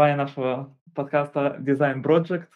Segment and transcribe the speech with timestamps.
[0.00, 2.46] название нашего подкаста Design Project.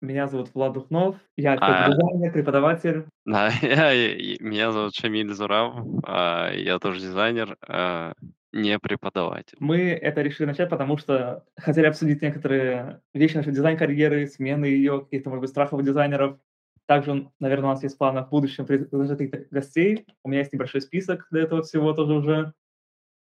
[0.00, 1.16] Меня зовут Влад Духнов.
[1.36, 3.04] Я А, дизайнер, преподаватель.
[3.26, 5.74] да, я, и- меня зовут Шамиль Зураб,
[6.06, 8.14] а, я тоже дизайнер, а,
[8.54, 9.58] не преподаватель.
[9.60, 15.28] Мы это решили начать, потому что хотели обсудить некоторые вещи нашей дизайн-карьеры, смены ее, каких-то,
[15.28, 16.38] может быть, страхов дизайнеров.
[16.86, 20.06] Также, наверное, у нас есть планы в будущем предложить каких-то гостей.
[20.24, 22.52] У меня есть небольшой список для этого всего тоже уже.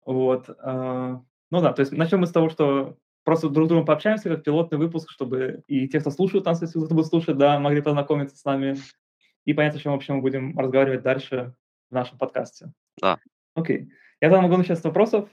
[0.05, 0.51] Вот.
[0.63, 4.29] а, Ну да, то есть начнем мы с того, что просто друг с другом пообщаемся,
[4.29, 7.81] как пилотный выпуск, чтобы и те, кто слушают нас, если кто будет слушать, да, могли
[7.83, 8.77] познакомиться с нами
[9.45, 11.55] и понять, о чем вообще мы будем разговаривать дальше
[11.91, 12.73] в нашем подкасте.
[13.01, 13.19] Да.
[13.55, 13.91] Окей.
[14.21, 15.29] Я тогда могу начать с вопросов.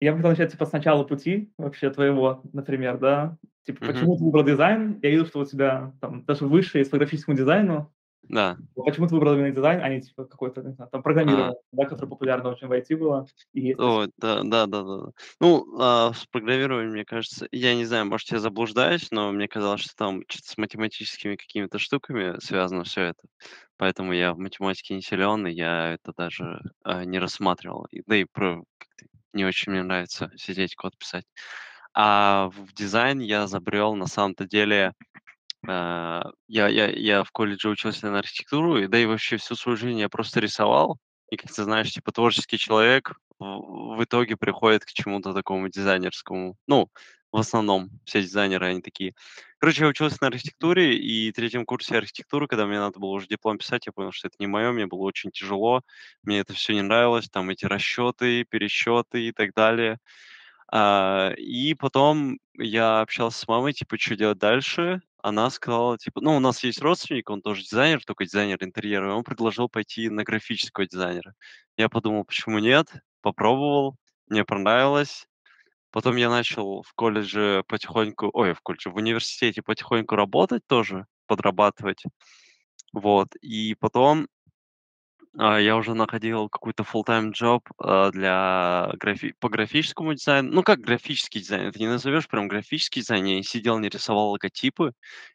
[0.00, 3.36] Я бы хотел начать, типа, с начала пути вообще твоего, например, да?
[3.66, 3.92] Типа, Мгм.
[3.92, 4.98] почему ты выбрал дизайн?
[5.02, 7.92] Я видел, что у тебя там даже выше есть по графическому дизайну.
[8.30, 11.84] Да, Почему ты выбрал именно дизайн, а не типа какой-то, не знаю, там программирование, да,
[11.86, 15.10] которое популярно очень в IT было и Ой, да, да, да, да.
[15.40, 19.80] Ну, а, с программированием, мне кажется, я не знаю, может, я заблуждаюсь, но мне казалось,
[19.82, 23.22] что там что-то с математическими какими-то штуками связано все это.
[23.76, 27.86] Поэтому я в математике не силен, и я это даже а, не рассматривал.
[27.90, 31.24] И- Да и про как-то не очень мне нравится сидеть код писать.
[31.94, 34.92] А в дизайн я забрел на самом-то деле
[35.68, 39.76] А, я я я в колледже учился на архитектуру, и да и вообще всю свою
[39.76, 40.98] жизнь я просто рисовал.
[41.30, 46.56] И, как ты знаешь, типа творческий человек в в итоге приходит к чему-то такому дизайнерскому.
[46.66, 46.88] Ну,
[47.32, 49.14] в основном все дизайнеры, они такие.
[49.58, 53.26] Короче, я учился на архитектуре, и в третьем курсе архитектуры, когда мне надо было уже
[53.28, 55.82] диплом писать, я понял, что это не мое, мне было очень тяжело,
[56.22, 59.98] мне это все не нравилось, там эти расчеты, пересчеты и так далее.
[60.72, 65.02] А, и потом я общался с мамой, типа, что делать дальше.
[65.22, 69.14] Она сказала, типа, ну, у нас есть родственник, он тоже дизайнер, только дизайнер интерьера, и
[69.14, 71.34] он предложил пойти на графического дизайнера.
[71.76, 72.88] Я подумал, почему нет?
[73.20, 73.96] Попробовал,
[74.28, 75.26] мне понравилось.
[75.90, 82.04] Потом я начал в колледже потихоньку, ой, в колледже, в университете потихоньку работать тоже, подрабатывать.
[82.92, 83.28] Вот.
[83.40, 84.28] И потом
[85.38, 90.50] а, я уже находил какой-то full-time job, а, для графи по графическому дизайну.
[90.52, 93.24] Ну, как графический дизайн, это не назовешь прям графический дизайн.
[93.26, 94.92] Я не сидел, не рисовал логотипы.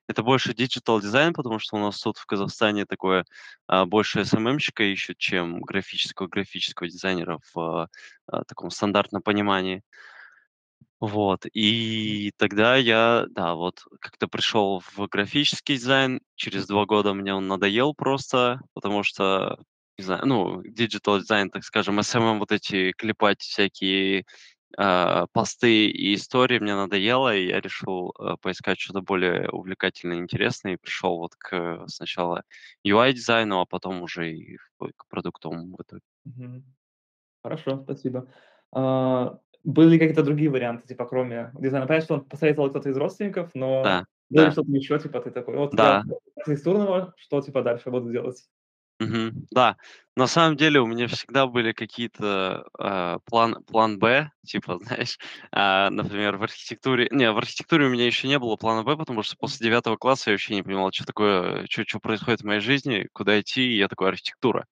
[0.08, 3.26] Это больше digital дизайн, потому что у нас тут в Казахстане такое,
[3.68, 7.88] а, больше SMM-щика ищут, чем графического графического дизайнера в,
[8.28, 9.82] а, таком стандартном понимании.
[11.02, 16.22] Вот, и тогда я, да, вот как-то пришел в графический дизайн.
[16.36, 19.58] Через 2 года мне он надоел просто, потому что,
[19.98, 24.26] не знаю, ну, digital дизайн, так скажем, SMM вот эти клепать всякие,
[24.78, 30.20] а, посты и истории мне надоело, и я решил, э, поискать что-то более увлекательное и
[30.22, 32.44] интересное, и пришел вот к сначала
[32.86, 36.02] UI-дизайну, а потом уже и к продуктовому в итоге.
[37.44, 38.28] Хорошо, спасибо.
[38.72, 41.88] А, были ли какие-то другие варианты, типа, кроме дизайна?
[41.88, 45.32] Понятно, что он посоветовал кто-то из родственников, но Да, было да, что-то еще, типа, ты
[45.32, 46.04] такой: "Вот да.
[46.36, 48.50] архитектурного, что, типа, дальше буду делать?"
[49.00, 49.34] Мгм.
[49.52, 49.76] Да,
[50.16, 55.18] на самом деле у меня всегда были какие-то, а, план план Б, типа, знаешь,
[55.52, 59.22] а, например, в архитектуре не, в архитектуре у меня еще не было плана Б, потому
[59.22, 63.08] что после девятого класса я вообще не понимал, что такое, что происходит в моей жизни,
[63.12, 64.66] куда идти, и я такой: архитектура.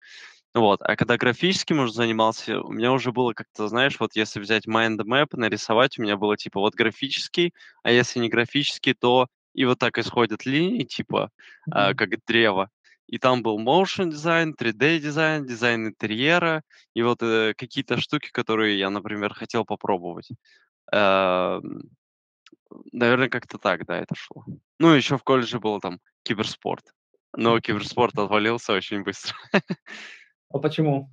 [0.55, 4.67] Вот, а когда графическим уже занимался, у меня уже было как-то, знаешь, вот если взять
[4.67, 7.55] mind map, нарисовать, у меня было типа вот графический,
[7.85, 11.31] а если не графический, то и вот так исходят линии, типа,
[11.71, 11.97] а, Мгм.
[11.97, 12.69] как древо.
[13.11, 16.63] И там был motion дизайн, 3D дизайн, дизайн интерьера
[16.95, 20.29] и вот э, какие-то штуки, которые я, например, хотел попробовать.
[22.93, 24.45] наверное, как-то так, да, это шло.
[24.79, 26.85] Ну, еще в колледже был там киберспорт,
[27.37, 29.37] но киберспорт отвалился очень быстро.
[30.53, 31.09] А почему?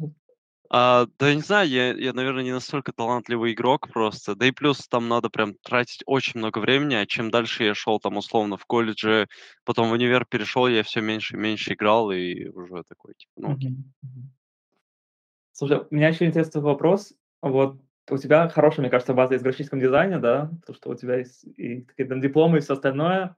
[0.69, 4.35] А, да я не знаю, я я, наверное, не настолько талантливый игрок просто.
[4.35, 7.99] Да и плюс там надо прям тратить очень много времени, а чем дальше я шел
[7.99, 9.27] там условно в колледже,
[9.63, 13.51] потом в универ перешел, я все меньше и меньше играл и уже такой типа: "Ну
[13.53, 13.77] окей".
[15.51, 17.13] Слушай, у меня еще интересный вопрос.
[17.41, 17.79] Вот
[18.09, 20.51] у тебя хорошая, мне кажется, база из графическом дизайне, да?
[20.65, 23.35] То, что у тебя есть и какие-то дипломы, и все остальное.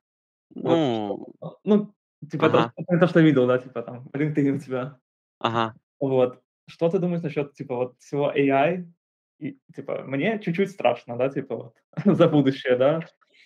[0.64, 1.94] Вот что, Ну, а, ну,
[2.30, 5.00] типа, ага, то, что я видел, да, типа там LinkedIn у тебя.
[5.40, 6.42] ага, Вот.
[6.69, 8.86] Что ты думаешь насчет, типа, вот всего AI?
[9.39, 11.75] И, типа, мне чуть-чуть страшно, да, типа, вот
[12.06, 13.00] за будущее, да.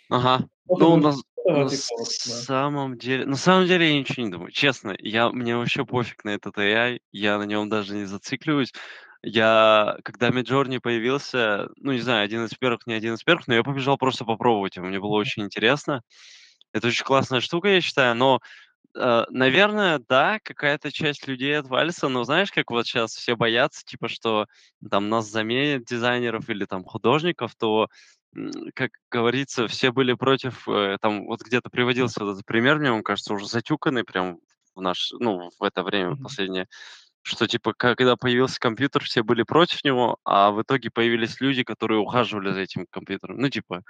[0.09, 0.45] ага.
[0.65, 1.13] Что Ну, на
[1.45, 2.31] на типа, вот, да?
[2.31, 4.51] самом деле на самом деле я ничего не думаю.
[4.51, 8.73] Честно, я мне вообще пофиг на этот AI, я на нем даже не зацикливаюсь.
[9.21, 13.53] Я, когда Midjourney появился, ну, не знаю, один из первых, не один из первых, но
[13.55, 14.87] я побежал просто попробовать его.
[14.87, 16.01] Мне было очень интересно.
[16.73, 18.39] Это очень классная штука, я считаю, но
[18.95, 24.47] наверное, да, какая-то часть людей отвалится, но знаешь, как вот сейчас все боятся, типа, что
[24.89, 27.87] там нас заменят дизайнеров или там художников, то
[28.75, 33.03] как говорится, все были против, э, там вот где-то приводился вот этот пример, мне он
[33.03, 34.39] кажется уже затюканный прям
[34.75, 36.23] в наш ну, в это время Мгм.
[36.23, 36.67] последнее,
[37.21, 41.99] что типа когда появился компьютер, все были против него, а в итоге появились люди, которые
[41.99, 43.37] ухаживали за этим компьютером.
[43.37, 43.83] Ну, типа,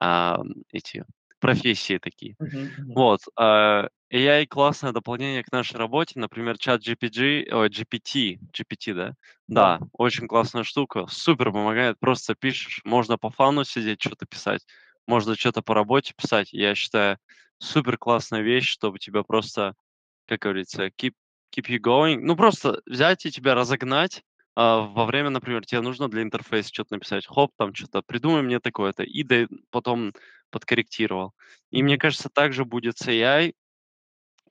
[0.00, 1.04] ам, эти
[1.46, 2.36] профессии такие.
[2.38, 2.92] Мгм, мгм.
[2.94, 6.18] Вот, а, AI- классное дополнение к нашей работе.
[6.18, 9.14] Например, чат ChatGPG, ой, GPT, GPT, да?
[9.48, 9.78] Да.
[9.78, 11.98] Да, очень классная штука, супер помогает.
[12.00, 14.66] Просто пишешь, можно по фану сидеть, что-то писать,
[15.06, 16.52] можно что-то по работе писать.
[16.52, 17.18] Я считаю,
[17.58, 19.74] супер классная вещь, чтобы тебя просто,
[20.26, 21.12] как говорится, keep
[21.56, 22.18] keep you going.
[22.20, 24.22] Ну, просто взять и тебя разогнать,
[24.56, 27.26] а, во время, например, тебе нужно для интерфейса что-то написать.
[27.26, 30.12] Хоп, там что-то придумай мне такое-то, и да потом
[30.50, 31.32] подкорректировал.
[31.70, 33.54] И мне кажется, так же будет с AI,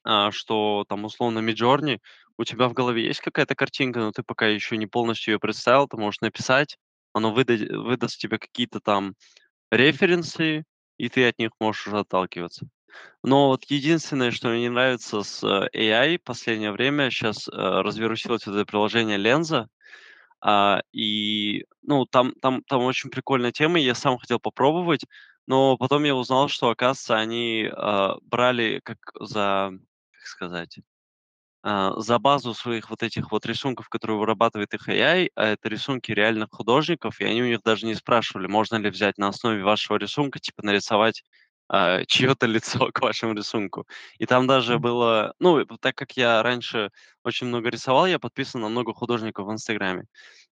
[0.03, 1.99] а, что там условно Midjourney,
[2.37, 5.87] у тебя в голове есть какая-то картинка, но ты пока еще не полностью ее представил,
[5.87, 6.77] ты можешь написать,
[7.13, 9.15] оно выда выдаст тебе какие-то там
[9.71, 10.63] референсы,
[10.97, 12.67] и ты от них можешь уже отталкиваться.
[13.23, 18.45] Но вот единственное, что мне не нравится с э, AI последнее время, сейчас, э, развирусилось
[18.45, 19.67] вот это приложение Lensa,
[20.41, 25.05] а, и, ну, там там там очень прикольная тема, я сам хотел попробовать,
[25.47, 29.71] но потом я узнал, что, оказывается, они, а, брали как за,
[30.11, 30.79] как сказать,
[31.63, 36.11] а, за базу своих вот этих вот рисунков, которые вырабатывает их AI, а это рисунки
[36.11, 39.97] реальных художников, и они у них даже не спрашивали, можно ли взять на основе вашего
[39.97, 41.23] рисунка, типа, нарисовать,
[41.67, 43.87] а, чье-то лицо к вашему рисунку.
[44.19, 46.91] И там даже было, ну, так как я раньше
[47.23, 50.05] очень много рисовал, я подписан на много художников в "Инстаграме".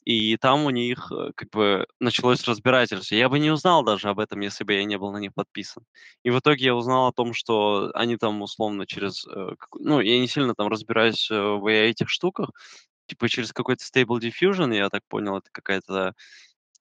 [0.05, 3.14] И там у них, э, как бы началось разбирательство.
[3.14, 5.84] Я бы не узнал даже об этом, если бы я не был на них подписан.
[6.25, 10.00] И в итоге я узнал о том, что они там условно через, э, как ну,
[10.00, 12.50] я не сильно там разбираюсь, э, в этих штуках,
[13.06, 16.14] типа через какой-то Stable Diffusion, я так понял, это какая-то,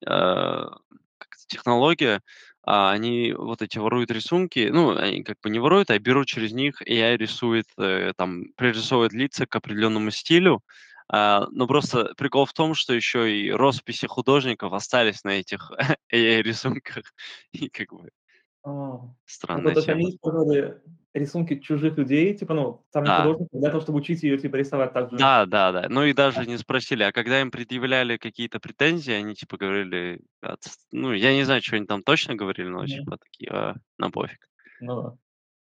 [0.06, 2.22] э, как это, технология.
[2.70, 6.52] А, они вот эти воруют рисунки, ну, они как бы не воруют, а берут через
[6.52, 10.62] них, AI рисует, э, там, пририсовывает лица к определенному стилю.
[11.08, 15.72] А, но просто прикол в том, что еще и росписи художников остались на этих
[16.14, 17.14] AI-рисунках.
[17.54, 18.10] И как бы
[18.64, 20.82] так вот, странная то есть они использовали
[21.20, 23.16] рисунки чужих людей, типа, ну, самих Да.
[23.16, 25.30] художников для того, чтобы учить ее, типа, рисовать так же?
[25.30, 25.88] Да, да, да.
[25.90, 30.78] Ну и даже не спросили, а когда им предъявляли какие-то претензии, они типа говорили, отс
[30.92, 32.88] ну, я не знаю, чё они там точно говорили, но Мгм.
[32.88, 34.48] типа такие: "А, нам пофиг".
[34.80, 35.18] Ну да.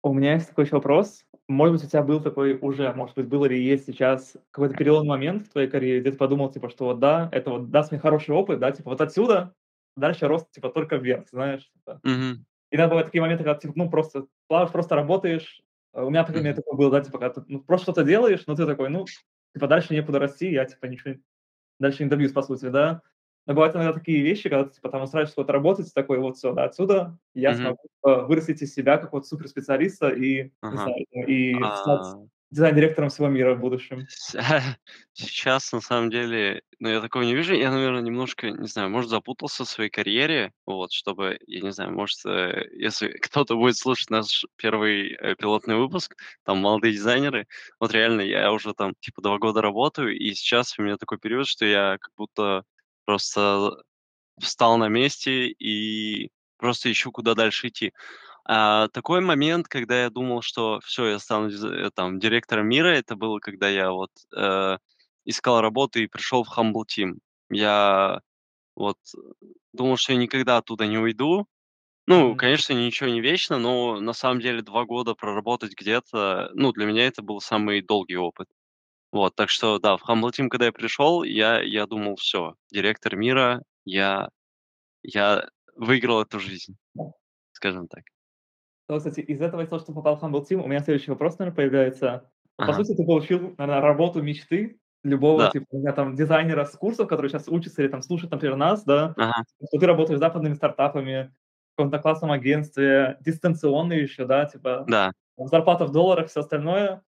[0.03, 1.25] У меня есть такой еще вопрос.
[1.47, 5.09] Может быть, у тебя был такой уже, может быть, был или есть сейчас какой-то переломный
[5.09, 7.99] момент в твоей карьере, где ты подумал, типа, что вот да, это вот даст мне
[8.01, 9.55] хороший опыт, да, типа вот отсюда
[9.97, 12.01] дальше рост, типа, только вверх, знаешь, типа.
[12.03, 15.61] Мгм, Иногда бывают такие моменты, когда, типа, ну, просто плаваешь, просто работаешь.
[15.93, 18.43] Э, у меня, например, мгм, такое было, да, типа, когда ты, ну, просто что-то делаешь,
[18.47, 19.13] но ты такой, ну,
[19.53, 21.15] типа, дальше некуда расти, я, типа, ничего
[21.79, 23.01] дальше не добьюсь, по сути, да.
[23.47, 26.53] Но бывают иногда такие вещи, когда ты, типа, там устраиваешься куда-то работать, такой, вот все,
[26.53, 27.55] да, отсюда я мгм.
[27.55, 30.79] смогу, э, вырастить из себя какого-то суперспециалиста и, не Ага.
[30.79, 34.07] знаю, ну, и стать А дизайн-директором всего мира в будущем.
[34.07, 34.35] С
[35.13, 37.53] сейчас, на самом деле, ну, я такого не вижу.
[37.53, 40.51] Я, наверное, немножко, не знаю, может, запутался в своей карьере.
[40.65, 45.75] Вот, чтобы, я не знаю, может, э, если кто-то будет слушать наш первый, э, пилотный
[45.75, 47.47] выпуск, там молодые дизайнеры,
[47.79, 51.47] вот реально я уже там типа 2 года работаю, и сейчас у меня такой период,
[51.47, 52.63] что я как будто
[53.05, 53.71] просто
[54.39, 57.93] встал на месте и просто ищу, куда дальше идти.
[58.51, 62.87] А, такой момент, когда я думал, что все, я стану диз э, там директором мира,
[62.89, 64.77] это было, когда я вот, э,
[65.25, 67.19] искал работу и пришел в Humble Team.
[67.51, 68.21] Я
[68.75, 68.97] вот
[69.73, 71.47] думал, что я никогда оттуда не уйду.
[72.07, 72.37] Ну, Мгм.
[72.37, 77.07] конечно, ничего не вечно, но на самом деле 2 года проработать где-то, ну, для меня
[77.07, 78.47] это был самый долгий опыт.
[79.11, 83.15] Вот, так что да, в Humble Team, когда я пришел, я я думал: все, директор
[83.17, 84.29] мира, я
[85.03, 86.77] я выиграл эту жизнь,
[87.53, 88.03] скажем так.
[88.89, 91.37] Ну, кстати, из этого, из того, что попал в Humble Team, у меня следующий вопрос,
[91.37, 92.31] наверно, появляется.
[92.65, 92.73] По Ага.
[92.73, 95.51] сути, ты получил, наверно, работу мечты любого, Да.
[95.51, 98.83] типа, у меня там дизайнера с курсов, который щас учится или там слушает, например, нас,
[98.83, 99.15] да.
[99.17, 99.43] Ага.
[99.67, 101.31] Что ты работаешь с западными стартапами,
[101.73, 105.11] в каком-то классном агентстве, дистанционно еще, да, типа, Да.
[105.37, 107.03] зарплата в долларах, всё остальное.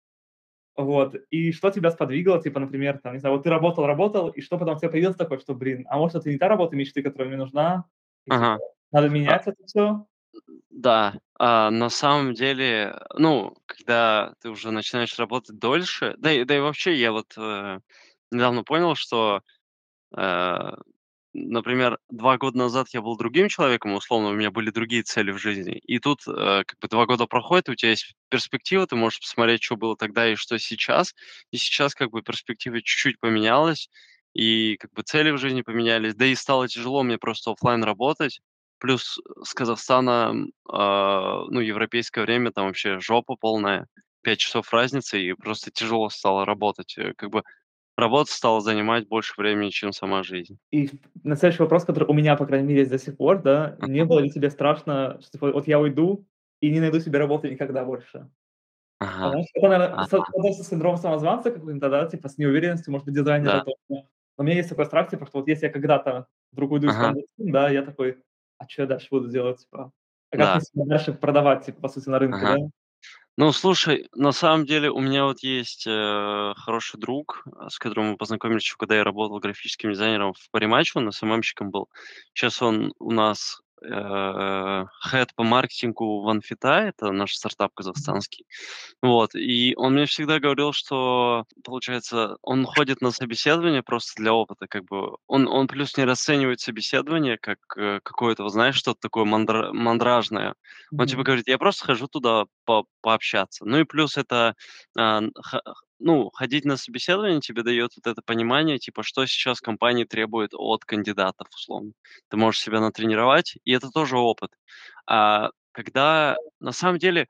[0.77, 1.17] Вот.
[1.31, 4.59] И что тебя сподвигло, типа, например, там, не знаю, вот ты работал работал, и что
[4.59, 7.29] потом у тебя появилось такое, что, блин, а может, это не та работа мечты, которая
[7.29, 7.87] мне нужна,
[8.27, 8.59] и, типа, Ага.
[8.93, 10.07] надо А, менять это всё?
[10.71, 11.15] да.
[11.43, 16.61] А, на самом деле, ну, когда ты уже начинаешь работать дольше, да и да и
[16.61, 17.79] вообще я вот, э,
[18.31, 19.41] недавно понял, что,
[20.17, 20.73] э,
[21.35, 25.39] например, 2 года назад я был другим человеком, условно, у меня были другие цели в
[25.39, 25.75] жизни.
[25.87, 29.63] И тут, э, как бы 2 года проходит, у тебя есть перспектива, ты можешь посмотреть,
[29.65, 31.15] что было тогда и что сейчас.
[31.53, 33.91] И сейчас как бы перспектива чуть-чуть поменялась,
[34.35, 38.41] и как бы цели в жизни поменялись, да и стало тяжело мне просто оффлайн работать.
[38.81, 40.35] Плюс с Казахстана,
[40.69, 43.87] а, ну, европейское время, там вообще жопа полная,
[44.23, 46.97] 5 часов разницы, и просто тяжело стало работать.
[46.99, 47.45] Э, как бы
[47.97, 50.59] работа стала занимать больше времени, чем сама жизнь.
[50.73, 50.89] И
[51.25, 54.05] на следующий вопрос, который у меня, по крайней мере, есть до сих пор, да: не
[54.05, 56.27] было ли тебе страшно, что типа вот я уйду
[56.61, 58.31] и не найду себе работы никогда больше?
[59.01, 60.33] Ага, Знаешь, это, наверно, с ага.
[60.35, 63.65] относится к синдрому самозванца какой-то, да, типа с неуверенностью, может быть, дизайнера Да.
[63.65, 63.77] тоже.
[63.89, 64.09] Но
[64.39, 67.15] у меня есть такой страх, типа, что вот если я когда-то вдруг уйду из Ага.
[67.19, 68.23] Team, да, я такой:
[68.61, 69.93] "А чё я дальше буду делать?" Типа,
[70.31, 70.61] а как мне Да.
[70.61, 72.55] себя дальше продавать, типа, по сути, на рынке, да?
[72.55, 72.69] Ага.
[73.39, 78.13] Ну, слушай, на самом деле у меня вот есть, э, хороший друг, э, с которым
[78.13, 81.89] мы познакомились еще когда я работал графическим дизайнером в Parimatch, он SMM-щиком был.
[82.35, 88.47] Щас он у нас, хед по маркетингу в Онфита, это наш стартап казахстанский.
[89.03, 94.67] Вот, и он мне всегда говорил, что, получается, он ходит на собеседование просто для опыта,
[94.69, 95.17] как бы.
[95.27, 100.55] Он он плюс не расценивает собеседование как, э, какое-то, знаешь, что-то такое мандра мандражное.
[100.99, 101.25] Он типа Мгм.
[101.25, 103.65] говорит: "Я просто хожу туда по пообщаться".
[103.65, 104.55] Ну и плюс это,
[104.99, 105.21] а,
[105.99, 110.85] ну, ходить на собеседование тебе дает вот это понимание, типа, что сейчас компания требует от
[110.85, 111.93] кандидатов, условно.
[112.31, 114.51] Ты можешь себя натренировать, и это тоже опыт.
[115.07, 117.29] А когда на самом деле,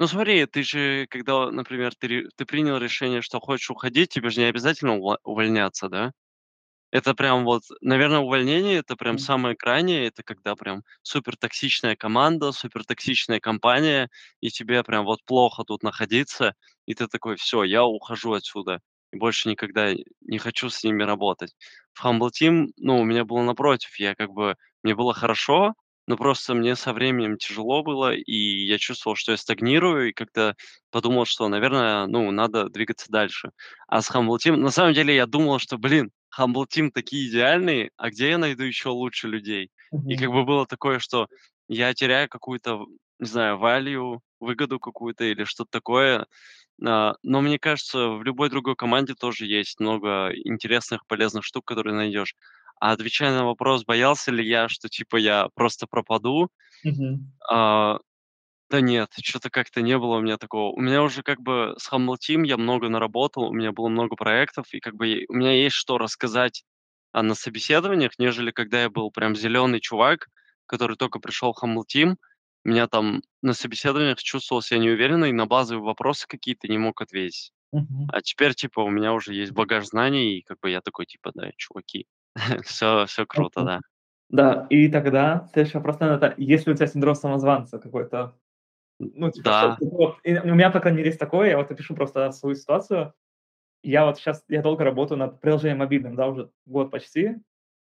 [0.00, 4.40] ну, смотри, ты же, когда, например, ты ты принял решение, что хочешь уходить, тебе же
[4.40, 4.94] не обязательно
[5.24, 6.12] увольняться, да?
[6.92, 9.18] Это прям вот, наверно, увольнение- это прям М.
[9.18, 10.06] самое крайнее.
[10.06, 14.08] Это когда прям супертоксичная команда, супертоксичная компания,
[14.40, 16.54] и тебе прям вот плохо тут находиться,
[16.86, 18.80] и ты такой: "Всё, я ухожу отсюда
[19.12, 19.92] и больше никогда
[20.22, 21.54] не хочу с ними работать".
[21.92, 23.90] В Humble Team, ну, у меня было напротив.
[23.98, 25.74] Я как бы мне было хорошо,
[26.06, 28.32] но просто мне со временем тяжело было, и
[28.66, 30.54] я чувствовал, что я стагнирую, и как-то
[30.90, 33.50] подумал, что, наверное, ну, надо двигаться дальше.
[33.88, 37.90] А с Humble Team на самом деле я думал, что, блин, Humble Team такие идеальные,
[37.96, 39.70] а где я найду еще лучше людей?
[40.06, 41.28] И как бы было такое, что
[41.68, 42.84] я теряю какую-то,
[43.18, 46.26] не знаю, value, выгоду какую-то или что-то такое.
[46.86, 51.94] А, но мне кажется, в любой другой команде тоже есть много интересных, полезных штук, которые
[51.96, 52.34] найдешь.
[52.80, 56.50] А отвечая на вопрос, боялся ли я, что типа я просто пропаду,
[56.84, 57.32] Мгм.
[58.70, 60.72] Да нет, чё-то как-то не было у меня такого.
[60.74, 64.16] У меня уже как бы с Humble Team я много наработал, у меня было много
[64.16, 66.64] проектов, и как бы у меня есть что рассказать,
[67.12, 70.28] а, на собеседованиях, нежели когда я был прям зеленый чувак,
[70.66, 72.16] который только пришел в Humble Team.
[72.64, 77.52] Меня там на собеседованиях чувствовал ся неуверенно и на базовые вопросы какие-то не мог ответить.
[77.72, 78.12] Мгм.
[78.12, 81.32] А теперь, типа, у меня уже есть багаж знаний, и как бы я такой, типа:
[81.34, 82.06] "Да, чуваки,
[82.66, 83.64] всё всё круто, Окей.
[83.64, 83.80] да".
[84.30, 88.34] Да, и тогда следующий вопрос, наверно, это: есть ли у тя синдром самозванца какой-то?
[89.00, 89.80] Ну, типа, что да.
[89.80, 91.50] вот, и у меня, по крайней мере, есть такое.
[91.50, 93.14] Я вот опишу просто свою ситуацию.
[93.82, 97.38] Я вот щас я долго работаю над приложением мобильным, да, уже год почти.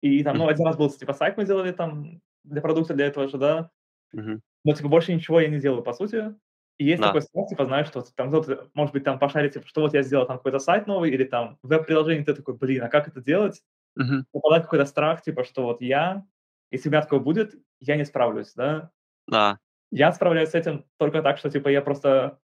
[0.01, 0.47] И там, ну.
[0.47, 3.71] 1 раз был, типа, сайт мы делали там для продукта для этого же, да.
[4.13, 4.41] Мгм.
[4.65, 6.35] Но, типа, больше ничего я не делаю, по сути.
[6.79, 7.03] И есть Да.
[7.03, 10.03] такой страх, типа, знаешь, что там кто-то, может быть, там пошарить, типа, что вот я
[10.03, 12.25] сделал там какой-то сайт новый или там веб-приложение.
[12.25, 13.63] Ты такой: "Блин, а как это делать?"
[13.95, 14.25] Мгм.
[14.33, 16.25] Попадает какой-то страх, типа, что вот я,
[16.71, 18.91] если у меня такое будет, я не справлюсь, да.
[19.27, 19.59] Да.
[19.93, 22.39] Я справляюсь с этим только так, что, типа, я просто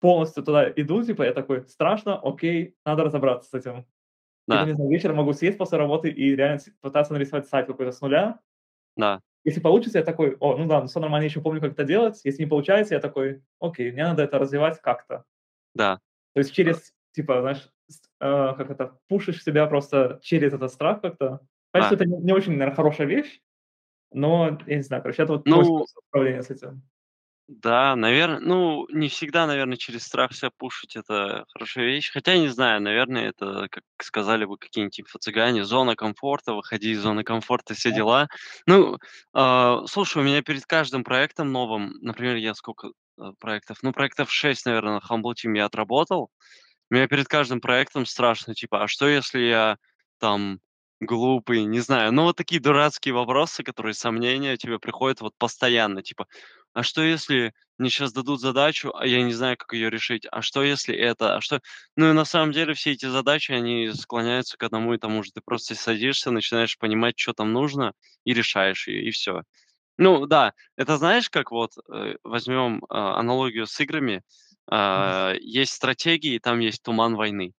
[0.00, 3.86] полностью туда иду, типа, я такой: "Страшно, окей, надо разобраться с этим".
[4.48, 4.66] Да.
[4.66, 8.40] не знаю, вечером могу сесть после работы и реально пытаться нарисовать сайт какой-то с нуля.
[8.96, 9.20] Да.
[9.44, 11.84] Если получится, я такой: "О, ну да, ну всё нормально, я еще помню, как это
[11.84, 12.20] делать".
[12.24, 15.24] Если не получается, я такой: "Окей, мне надо это развивать как-то".
[15.74, 16.00] Да.
[16.36, 17.68] То есть Э через, типа, знаешь,
[18.20, 21.40] а, как это, пушишь себя просто через этот страх как-то.
[21.72, 21.96] Конечно, Да.
[21.96, 23.40] это не не очень, наверно, хорошая вещь,
[24.12, 26.82] но я не знаю, короче, это вот Ну способ справления с этим.
[27.48, 32.10] Да, навер ну, не всегда, наверно, через страх ся пушить- это хорошая вещь.
[32.12, 37.24] Хотя, не знаю, наверное, это, как сказали бы какие-нибудь инфо-цыгане: "Зона комфорта, выходи из зоны
[37.24, 38.28] комфорта", все дела.
[38.66, 38.98] Ну,
[39.34, 44.30] а, слушай, у меня перед каждым проектом новым, например, я сколько, а, проектов, ну, проектов
[44.30, 46.30] 6, наверно, на Humble Team я отработал.
[46.90, 49.78] У меня перед каждым проектом страшно, типа: "А что, если я
[50.20, 50.60] там
[51.00, 52.12] глупый?" Не знаю.
[52.12, 56.02] Ну, вот такие дурацкие вопросы, которые, сомнения тебе приходят вот постоянно.
[56.02, 56.26] Типа:
[56.74, 60.26] "А что, если мне щас дадут задачу, а я не знаю, как ее решить?
[60.30, 61.36] А что, если это?
[61.36, 61.60] А что"
[61.96, 65.32] Ну, и на самом деле все эти задачи, они склоняются к одному и тому же.
[65.32, 67.92] Ты просто садишься, начинаешь понимать, чё там нужно,
[68.24, 69.42] и решаешь ее, и всё.
[69.98, 74.22] Ну да, это знаешь, как вот, э, возьмем, а, аналогию с играми.
[74.70, 77.52] А, есть стратегии, там есть туман войны.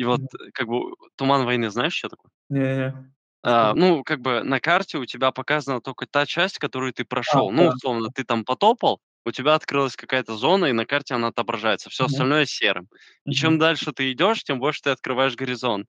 [0.00, 0.28] И вот, Мгм.
[0.54, 2.30] как бы, туман войны знаешь, что такое?
[2.50, 3.10] Не не не.
[3.44, 7.36] А, ну, как бы на карте у тебя показана тока та часть, которую ты А,
[7.36, 7.50] прошел.
[7.50, 11.28] Ну, да, условно, ты там потопал, у тебя открылась какая-то зона, и на карте она
[11.28, 11.88] отображается.
[12.00, 12.26] Мгм.
[12.26, 12.88] остальное серым.
[13.28, 15.86] И чем дальше ты идешь, тем больше ты открываешь горизонт.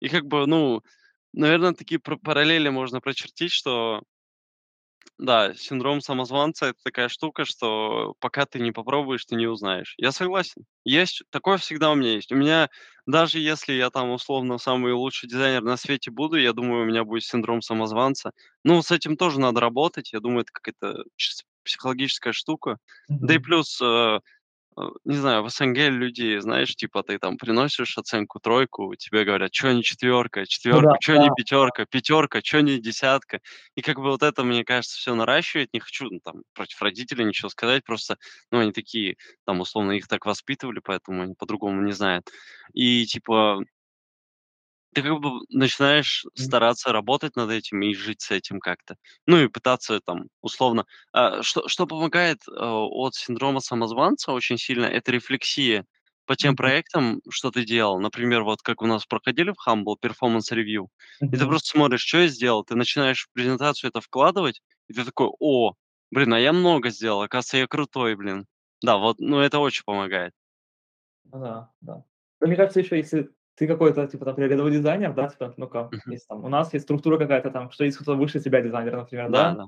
[0.00, 0.82] И как бы, ну,
[1.34, 4.02] наверно, такие параллели можно прочертить, что
[5.18, 9.94] Да, синдром самозванца- это такая штука, что пока ты не попробуешь, ты не узнаешь.
[9.98, 10.64] Я согласен.
[10.84, 12.32] Есть, такое всегда у меня есть.
[12.32, 12.70] У меня,
[13.06, 17.04] даже если я там условно самый лучший дизайнер на свете буду, я думаю, у меня
[17.04, 18.32] будет синдром самозванца.
[18.64, 20.12] Ну, с этим тоже надо работать.
[20.12, 22.78] Я думаю, это какая-то чисто психологическая штука.
[23.20, 23.38] Да и Мгм.
[23.38, 24.20] плюс, э, э,
[25.04, 29.72] не знаю, в СНГ люди, знаешь, типа ты там приносишь оценку тройку, тебе говорят: "Чё
[29.72, 31.34] не четверка, Ну да, четверка, чё не да, да.
[31.34, 33.40] пятерка, пятерка, чё не десятка?"
[33.74, 35.70] И как бы вот это, мне кажется, все наращивает.
[35.74, 38.16] Не хочу, ну, там, против родителей ничего сказать, просто,
[38.52, 42.28] ну, они такие, там, условно, их так воспитывали, поэтому они по-другому не знают.
[42.72, 43.60] И типа
[44.94, 48.96] ты как бы начинаешь стараться работать над этим и жить с этим как-то.
[49.26, 54.86] Ну и пытаться там условно а, что что помогает, а, от синдрома самозванца очень сильно-
[54.86, 55.84] это рефлексия
[56.26, 56.56] по тем Мгм.
[56.56, 58.00] проектам, что ты делал.
[58.00, 60.86] Например, вот как у нас проходили в Humble performance review,
[61.32, 61.46] и ты Мгм.
[61.46, 62.64] просто смотришь, что я сделал.
[62.64, 65.74] Ты начинаешь в презентацию это вкладывать, и ты такой: "О,
[66.10, 68.46] блин, а я много сделал, оказывается, я крутой, блин".
[68.82, 70.32] Да, вот, ну это очень помогает.
[71.24, 72.04] Ну да, да.
[72.40, 73.30] Ну, мне кажется, еще если
[73.60, 76.12] ты какой-то, типа, например, рядовой дизайнер, да, типа, ну как, Мгм.
[76.12, 79.30] есть там у нас есть структура какая-то там, что есть кто-то выше тебя дизайнер, например,
[79.30, 79.66] Да, да, да.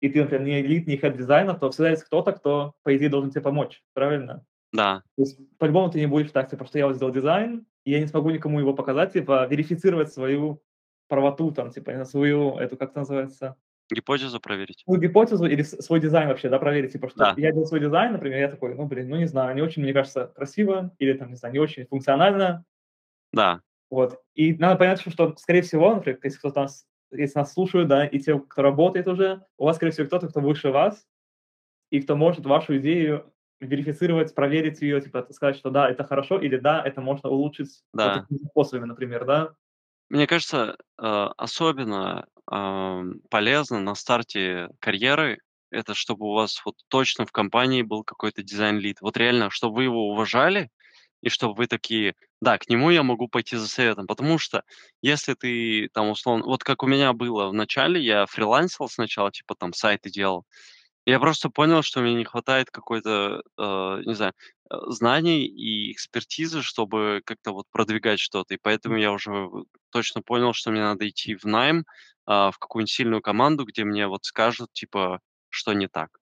[0.00, 3.08] и ты, например, не lead, не head дизайна, то всегда есть кто-то, кто, по идее,
[3.08, 4.44] должен тебе помочь, правильно?
[4.72, 7.92] Да, То есть по-любому ты не будешь так, типа, что я вот сделал дизайн, и
[7.92, 10.62] я не смогу никому его показать, типа, верифицировать свою
[11.08, 13.56] правоту, там, типа, на свою, эту, как это называется,
[13.90, 14.82] гипотезу проверить.
[14.84, 18.12] свою гипотезу или свой дизайн вообще, да, проверить, типа, что Да, я делал свой дизайн,
[18.12, 21.30] например, я такой, ну, блин, ну, не знаю, не очень, мне кажется, красиво или, там,
[21.30, 22.64] не знаю, не очень функционально,
[23.34, 23.60] да,
[23.90, 24.20] вот.
[24.34, 28.18] И надо понять, что, скорее всего, например, если кто-то нас, если нас слушают, да, и
[28.18, 31.06] те, кто работает уже, у вас, скорее всего, кто-то, кто выше вас,
[31.90, 36.56] и кто может вашу идею верифицировать, проверить ее, типа, сказать, что да, это хорошо, или
[36.56, 38.28] да, это можно улучшить да.
[38.28, 39.54] такими способами, например, да.
[40.10, 41.04] Мне кажется, э,
[41.36, 42.26] особенно,
[43.30, 45.38] полезно на старте карьеры-
[45.70, 48.98] это чтобы у вас вот точно в компании был какой-то дизайн-лид.
[49.00, 50.68] Вот реально, чтобы вы его уважали
[51.22, 54.06] и чтобы вы такие: "Да, к нему я могу пойти за советом".
[54.06, 54.62] Потому что
[55.02, 59.54] если ты там условно вот как у меня было в начале, я фрилансил сначала, типа
[59.56, 60.44] там сайты делал.
[61.06, 64.32] Я просто понял, что мне не хватает какой-то, э, не знаю,
[64.70, 68.54] э, знаний и экспертизы, чтобы как-то вот продвигать что-то.
[68.54, 69.48] И поэтому я уже
[69.90, 71.84] точно понял, что мне надо идти в найм,
[72.26, 76.18] а, в какую-нибудь сильную команду, где мне вот скажут, типа, что не так.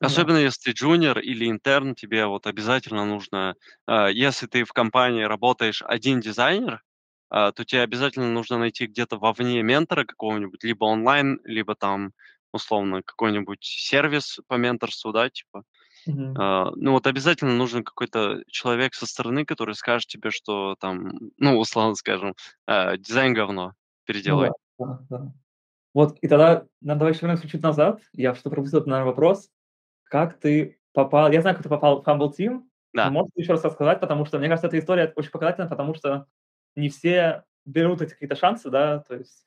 [0.00, 0.26] Ну да.
[0.26, 3.54] Особенно если ты джуниор или интерн, тебе вот обязательно нужно,
[3.86, 6.82] а, если ты в компании работаешь один дизайнер,
[7.30, 12.12] а, то тебе обязательно нужно найти где-то вовне ментора какого-нибудь, либо онлайн, либо там
[12.52, 15.62] условно какой-нибудь сервис по менторству, да, типа.
[16.06, 16.40] Мгм.
[16.40, 21.58] А, ну вот обязательно нужен какой-то человек со стороны, который скажет тебе, что там, ну,
[21.58, 22.34] условно скажем,
[22.66, 23.74] а, дизайн говно,
[24.24, 24.52] Ну да, переделай.
[24.78, 25.32] да, да.
[25.94, 28.02] Вот, и тогда надо давай еще вернемся чуть-чуть назад.
[28.14, 29.50] Я что пропустил, это, наверно, вопрос.
[30.08, 33.64] Как ты попал я знаю, как ты попал в Humble Team, Да, можешь еще раз
[33.64, 36.26] рассказать, потому что, мне кажется, эта история очень показательна, потому что
[36.74, 39.46] не все берут эти какие-то шансы, да, то есть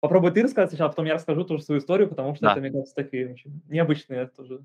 [0.00, 2.60] попробуй ты рассказать сначала, потом я расскажу тоже свою историю, потому что это, да.
[2.60, 4.64] мне кажется, такие очень необычные тоже.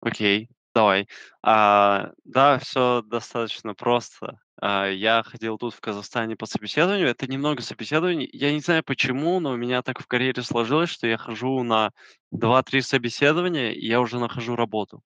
[0.00, 1.08] Окей, давай.
[1.42, 4.40] А, да, все достаточно просто.
[4.60, 7.08] А, я ходил тут в Казахстане по собеседованию.
[7.08, 8.28] Это немного собеседований.
[8.32, 11.92] Я не знаю почему, но у меня так в карьере сложилось, что я хожу на
[12.32, 15.02] два-три собеседования, и я уже нахожу работу.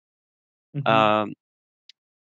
[0.75, 0.85] Мгм.
[0.87, 1.27] А,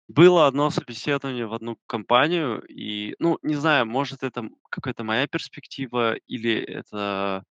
[0.08, 5.26] было одно собеседование в одну компанию, и, ну, не знаю, может, это, м, какая-то моя
[5.26, 7.42] перспектива или это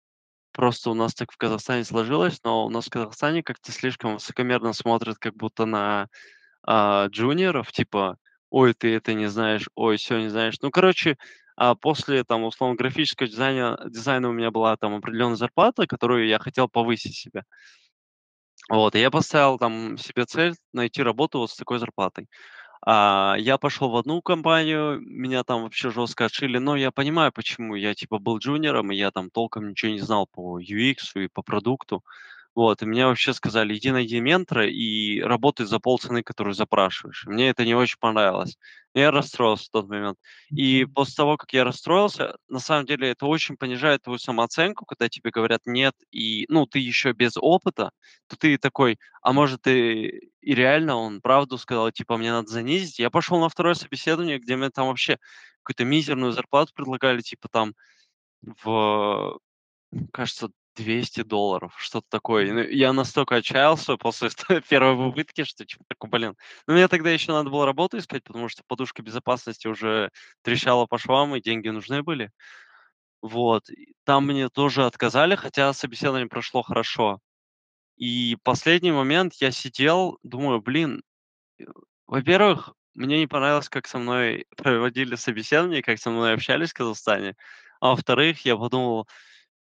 [0.52, 4.72] просто у нас так в Казахстане сложилось, но у нас в Казахстане как-то слишком высокомерно
[4.74, 6.08] смотрят как будто на
[6.66, 8.16] а, джуниоров, типа:
[8.56, 10.54] "Ой, ты это не знаешь, ой, сё не знаешь".
[10.62, 11.18] Ну, короче,
[11.56, 16.38] а, после там, условно, графического дизайна дизайна у меня была там определенная зарплата, которую я
[16.38, 17.44] хотел повысить себе.
[18.70, 22.28] Вот, и я поставил там себе цель найти работу вот с такой зарплатой.
[22.86, 27.74] А, я пошел в одну компанию, меня там вообще жестко отшили, но я понимаю, почему.
[27.76, 31.42] Я типа был джуниором, и я там толком ничего не знал по UX и по
[31.42, 32.04] продукту.
[32.54, 37.24] Вот, и мне вообще сказали: "Иди найди ментора и работай за полцены, которую запрашиваешь".
[37.26, 38.56] Мне это не очень понравилось.
[38.94, 40.18] Я расстроился в тот момент.
[40.54, 45.08] И после того, как я расстроился, на самом деле это очень понижает твою самооценку, когда
[45.08, 47.90] тебе говорят "нет", и, ну, ты еще без опыта,
[48.28, 52.98] то ты такой: "А может, и и реально он правду сказал, типа мне надо занизить".
[53.00, 55.18] Я пошел на второе собеседование, где мне там вообще
[55.62, 57.74] какую-то мизерную зарплату предлагали, типа там
[58.42, 59.38] в
[60.12, 62.52] Кажется, 200 долларов, что-то такое.
[62.52, 64.30] Ну, я настолько отчаялся после
[64.68, 66.36] первой попытки, что типа такой, блин.
[66.66, 70.10] Ну, мне тогда еще надо было работу искать, потому что подушка безопасности уже
[70.42, 72.30] трещала по швам, и деньги нужны были.
[73.22, 73.64] Вот.
[74.04, 77.20] Там мне тоже отказали, хотя собеседование прошло хорошо.
[77.96, 81.02] И последний момент я сидел, думаю, блин,
[81.58, 81.64] э,
[82.06, 87.36] во-первых, мне не понравилось, как со мной проводили собеседование, как со мной общались в Казахстане.
[87.80, 89.08] А во-вторых, я подумал,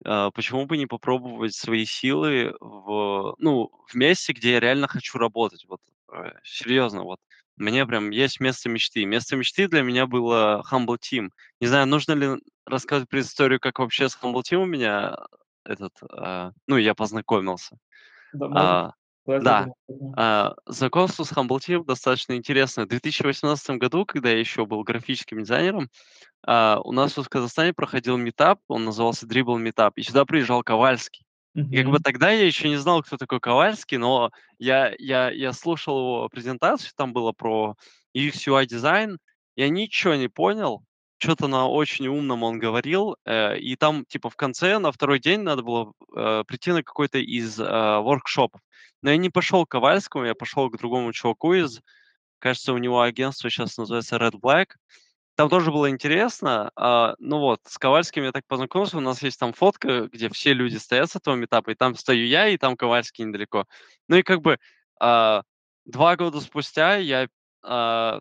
[0.05, 5.17] а, почему бы не попробовать свои силы в, ну, в месте, где я реально хочу
[5.17, 5.65] работать.
[5.67, 5.81] Вот,
[6.13, 7.19] э, серьезно, вот.
[7.57, 9.03] Мне прям есть место мечты.
[9.05, 11.29] Место мечты для меня было Humble Team.
[11.59, 15.15] Не знаю, нужно ли рассказывать предысторию, как вообще с Humble Team у меня
[15.65, 17.77] этот, а, ну, я познакомился.
[18.33, 18.91] Да, А,
[19.27, 19.67] да,
[20.15, 22.85] а, знакомство с Humble Team достаточно интересное.
[22.85, 25.89] В 2018 году, когда я еще был графическим дизайнером,
[26.45, 31.25] а, у нас в Казахстане проходил митап, он назывался Dribble Meetup, и сюда приезжал Ковальский.
[31.55, 35.53] И как бы тогда я еще не знал, кто такой Ковальский, но я я я
[35.53, 37.75] слушал его презентацию, там было про
[38.15, 39.17] UX, UI дизайн,
[39.55, 40.83] я ничего не понял.
[41.17, 45.19] Что то на очень умном он говорил, э, и там типа в конце, на второй
[45.19, 48.61] день надо было, э, прийти на какой-то из, а, воркшопов.
[49.01, 51.81] Но я не пошел к Ковальскому, я пошел к другому чуваку из,
[52.39, 54.67] кажется, у него агентство сейчас называется Red Black.
[55.35, 56.71] Там тоже было интересно.
[56.75, 58.97] А, ну вот, с Ковальским я так познакомился.
[58.97, 62.25] У нас есть там фотка, где все люди стоят с этого метапа, и там стою
[62.25, 63.65] я, и там Ковальский недалеко.
[64.07, 64.57] Ну и как бы
[64.99, 65.43] а,
[65.85, 67.27] 2 года спустя я
[67.63, 68.19] а,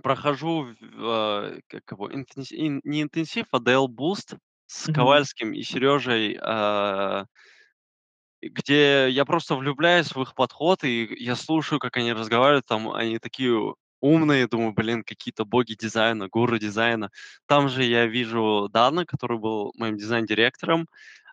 [0.00, 5.10] прохожу а, как его, интенси ин не интенсив, а DL Boost с Мгм.
[5.10, 7.26] Ковальским и Сережей, а
[8.42, 13.18] где я просто влюбляюсь в их подход, и я слушаю, как они разговаривают, там они
[13.18, 17.10] такие умные, думаю, блин, какие-то боги дизайна, гуру дизайна.
[17.46, 20.86] Там же я вижу Дана, который был моим дизайн-директором,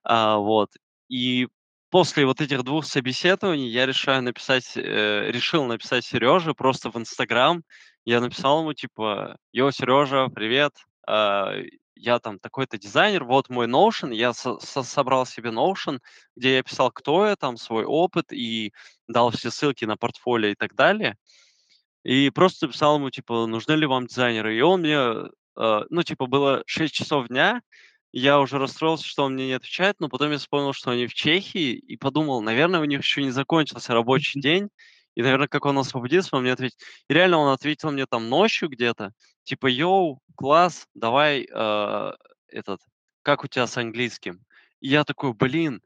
[0.04, 0.72] а, вот.
[1.10, 1.48] И
[1.90, 7.64] после вот этих двух собеседований я решаю написать, э, решил написать Сереже просто в Инстаграм.
[8.08, 10.72] Я написал ему типа: "Йоу, Сережа, привет,
[11.06, 11.52] а,
[11.93, 14.15] я там такой-то дизайнер, вот мой Notion".
[14.15, 16.00] Я со со собрал себе Notion,
[16.38, 18.72] где я писал, кто я, там свой опыт и
[19.10, 21.17] дал все ссылки на портфолио и так далее.
[22.04, 24.58] И просто писал ему, типа, нужны ли вам дизайнеры.
[24.58, 24.98] И он мне,
[25.58, 27.62] э, ну, типа, было 6 часов дня,
[28.13, 31.13] я уже расстроился, что он мне не отвечает, но потом я вспомнил, что они в
[31.13, 34.70] Чехии, и подумал, наверное, у них еще не закончился рабочий день,
[35.18, 36.80] и, наверное, как он освободится, он мне ответит.
[37.10, 42.12] И реально он ответил мне там ночью где-то, типа, йоу, класс, давай, э,
[42.50, 42.82] этот,
[43.24, 44.42] как у тебя с английским?
[44.82, 45.82] И я такой, блин,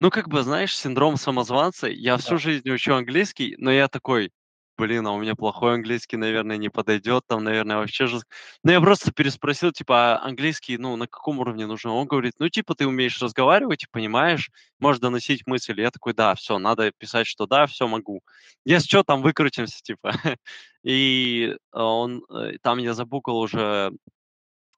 [0.00, 1.88] ну, как бы, знаешь, синдром самозванца.
[1.88, 2.18] Я Да.
[2.18, 4.32] всю жизнь учу английский, но я такой:
[4.78, 8.28] "Блин, а у меня плохой английский, наверное, не подойдет, там, наверное, вообще жестко".
[8.64, 12.48] Ну, я просто переспросил, типа: "А английский, ну, на каком уровне нужен?" Он говорит: "Ну,
[12.48, 15.80] типа, ты умеешь разговаривать и понимаешь, можешь доносить мысль".
[15.80, 18.20] Я такой: "Да, все, надо писать, что да, все могу.
[18.64, 20.12] Если чё, там выкрутимся", типа.
[20.84, 23.92] И он, э, там я забукал уже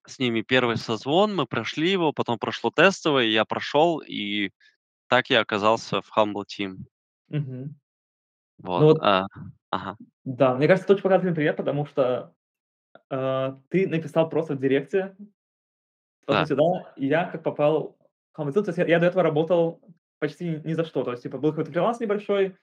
[0.06, 4.50] с ними первый созвон, мы прошли его, потом прошло тестовое, я прошел, и
[5.08, 6.78] так я оказался в Humble Team.
[8.76, 9.26] Ну Вот, вот, а,
[9.70, 12.34] ага, да, мне кажется, это очень показательный пример, потому что,
[13.10, 15.16] э, ты написал просто в директе,
[16.26, 16.46] по да.
[16.46, 17.96] сути, да, и я как попал
[18.36, 18.52] в Team.
[18.52, 19.80] То есть я я до этого работал
[20.18, 21.02] почти ни за что.
[21.04, 22.56] То есть, типа, был какой-то фриланс небольшой,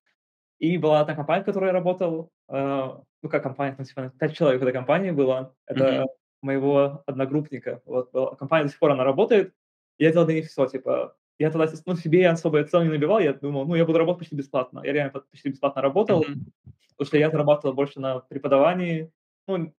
[0.60, 2.32] и была одна компания, в которой я работал.
[2.50, 5.56] Э, ну, как компания, там, типа, 5 человек в этой компании было.
[5.68, 6.08] Это Мгм,
[6.42, 7.82] моего одногруппника.
[7.86, 9.54] Вот, была компания до сих пор она работает.
[10.00, 11.18] Я делал для них всё, типа.
[11.40, 13.20] Я тогда, ну, себе особо цену не набивал.
[13.20, 14.82] Я думал, ну, я буду работать почти бесплатно.
[14.86, 16.46] Я реально почти бесплатно работал, мгм.
[16.98, 19.12] потому что я зарабатывал больше на преподавании.
[19.48, 19.74] Ну,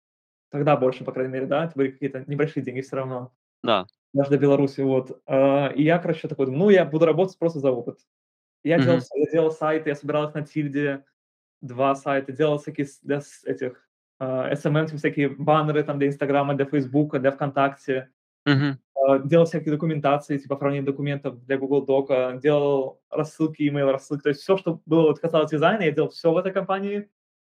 [0.51, 3.33] тогда больше, по крайней мере, да, это были какие-то небольшие деньги всё равно.
[3.63, 3.87] Да.
[4.15, 5.21] Даже для Беларуси, вот.
[5.27, 8.01] А, и я, короче, такой думаю: "Ну, я буду работать просто за опыт".
[8.65, 11.05] Я делал Мгм, всё, я делал сайты, я собирал их на "Тильде",
[11.63, 13.89] 2 сайта, делал всякие для этих,
[14.21, 18.11] а, SMM, всякие баннеры там для "Инстаграма", для "Фейсбука", для "ВКонтакте".
[18.47, 18.79] мгм.
[19.07, 24.23] А, делал всякие документации, типа оформление документов для "Google Doc а", делал рассылки, имейл-рассылки.
[24.23, 27.09] То есть всё, что было вот касалось дизайна, я делал всё в этой компании.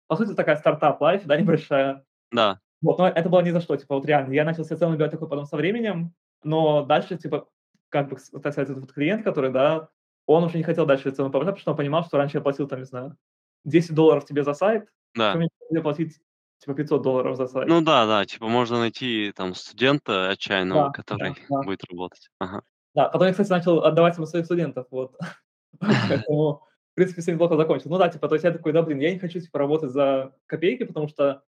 [0.07, 2.05] По сути, такая startup life, да, небольшая.
[2.31, 2.59] Да.
[2.81, 4.33] Вот, но это было ни за что, типа, вот реально.
[4.33, 6.13] Я начал себе цену набивать только потом со временем,
[6.43, 7.47] но дальше, типа,
[7.89, 9.89] как бы, так сказать, этот вот клиент, который, да,
[10.27, 12.67] он уже не хотел дальше цену повышать, потому что он понимал, что раньше я платил,
[12.67, 13.17] там, не знаю,
[13.65, 15.35] 10 долларов тебе за сайт, Да.
[15.35, 16.19] мне платить,
[16.59, 17.67] типа, 500 долларов за сайт.
[17.67, 21.65] Ну да, да, типа можно найти там студента отчаянного, Да, да, который да.
[21.65, 22.29] будет работать.
[22.39, 22.61] Ага.
[22.95, 25.15] Да, потом я, кстати, начал отдавать ему своих студентов, вот.
[26.07, 26.63] Поэтому,
[26.93, 27.91] в принципе, всё неплохо закончилось.
[27.91, 30.33] Ну да, типа, то есть я такой: "Да, блин, я не хочу, типа, работать за
[30.47, 31.43] копейки", потому что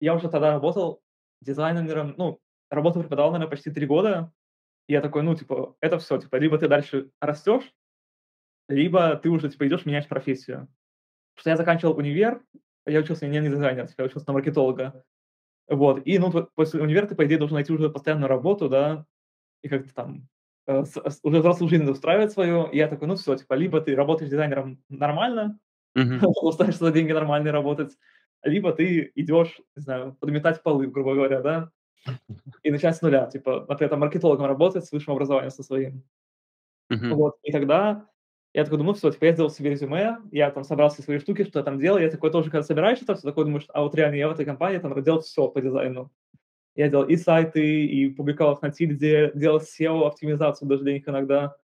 [0.00, 1.02] я уже тогда работал
[1.42, 4.32] дизайнером, ну, работал, преподавал, наверно, почти 3 года.
[4.88, 7.72] И я такой, ну, типа, это всё, типа, либо ты дальше растешь,
[8.68, 10.68] либо ты уже, типа, идешь менять профессию.
[11.36, 12.42] Потому что я заканчивал универ,
[12.90, 15.04] я учился не на дизайнера, я учился на маркетолога.
[15.68, 19.06] Вот, и, ну, после универа ты, по идее, должен найти уже постоянную работу, да,
[19.62, 20.28] и как-то там
[20.68, 22.66] э, с с уже взрослую жизнь устраивать свою.
[22.66, 25.58] И я такой: "Ну всё, типа, либо ты работаешь дизайнером нормально,
[26.42, 27.92] устраиваешься за деньги нормальные работать,
[28.44, 31.70] либо ты идешь, не знаю, подметать полы, грубо говоря, да,
[32.64, 33.26] и начинать с нуля".
[33.28, 36.04] Типа, например, там маркетологом работать с высшим образованием со своим.
[36.90, 37.14] Мгм.
[37.16, 38.06] Вот, и тогда
[38.54, 40.18] я такой думаю: "Всё, теперь я сделал себе резюме".
[40.32, 41.98] Я там собрал все свои штуки, что я там делал.
[41.98, 44.44] Я такой тоже, когда собираешь это всё, такой думаешь: "А вот реально я в этой
[44.46, 46.10] компании там делал всё по дизайну".
[46.76, 51.56] Я делал и сайты, и публиковал их на Тильде, делал SEO-оптимизацию даже для них иногда.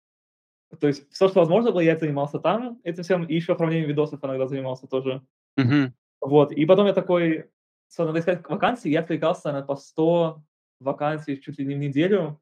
[0.82, 4.24] То есть всё, что возможно было, я занимался там, этим всем, и еще оформлением видосов
[4.24, 5.21] иногда занимался тоже.
[5.58, 5.93] Мгм.
[6.21, 7.45] Вот, и потом я такой:
[7.89, 8.89] "Всё, надо искать вакансии".
[8.91, 10.43] Я откликался на по 100
[10.82, 12.39] вакансий чуть ли не в неделю.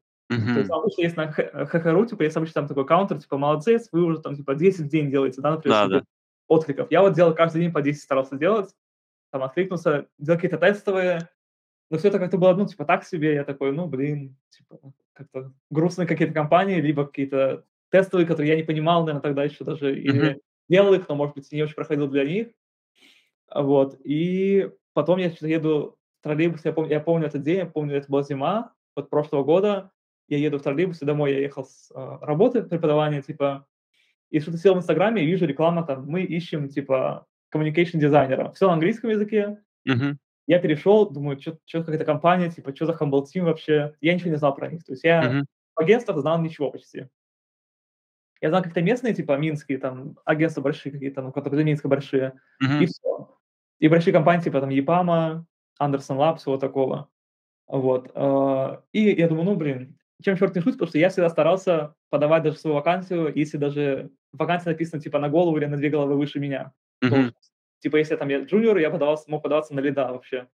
[0.52, 3.78] То есть обычно есть на Х HRU, типа есть обычно там такой каунтер, типа: "Молодцы,
[3.92, 6.02] вы уже там типа 10 в день делаете, да, например, Да,
[6.48, 6.90] откликов".
[6.90, 8.70] Я вот делал каждый день по 10 старался делать,
[9.32, 11.30] там откликнуться, делал какие-то тестовые,
[11.90, 13.34] но всё это как-то было, ну, типа так себе.
[13.34, 14.78] Я такой: "Ну, блин, типа,
[15.14, 19.98] как-то грустные какие-то компании, либо какие-то тестовые, которые я не понимал, наверно, тогда еще даже,
[20.00, 22.48] или делал их, но, может быть, не очень проходил для них".
[23.54, 27.66] Вот, и потом я что-то еду в троллейбусе, я помню я помню этот день, я
[27.66, 29.92] помню, это была зима вот прошлого года.
[30.28, 33.66] Я еду в троллейбусе домой, я ехал с, а, работы преподавания, типа,
[34.30, 38.52] и что-то сел в "Инстаграме" и вижу реклама там: "Мы ищем, типа, communication дизайнера".
[38.52, 39.58] Всё на английском языке.
[39.84, 40.18] Мгм.
[40.48, 44.14] Я перешел, думаю: "Чё чё за какая-то компания, типа, чё за Humble Team вообще?" Я
[44.14, 44.84] ничего не знал про них.
[44.84, 45.38] То есть я
[45.76, 47.08] в агентствах знал ничего почти.
[48.40, 52.34] Я знал какие-то местные, типа минские там агентства большие какие-то, ну, которые Минска большие,
[52.78, 52.86] и Мгм.
[52.86, 53.38] всё.
[53.78, 55.44] И большие компании типа там EPAMA,
[55.80, 57.08] Anderson Labs, всего такого.
[57.68, 61.28] Вот, а, и я думаю: "Ну, блин, чем черт не шутит?" Потому что я всегда
[61.30, 65.90] старался подавать даже свою вакансию, если даже вакансия написана типа на голову или на 2
[65.90, 66.72] головы выше меня
[67.02, 67.34] Мгм.
[67.34, 67.52] должность.
[67.80, 70.48] Типа если там я джуниор, я подавался мог подаваться на лида вообще.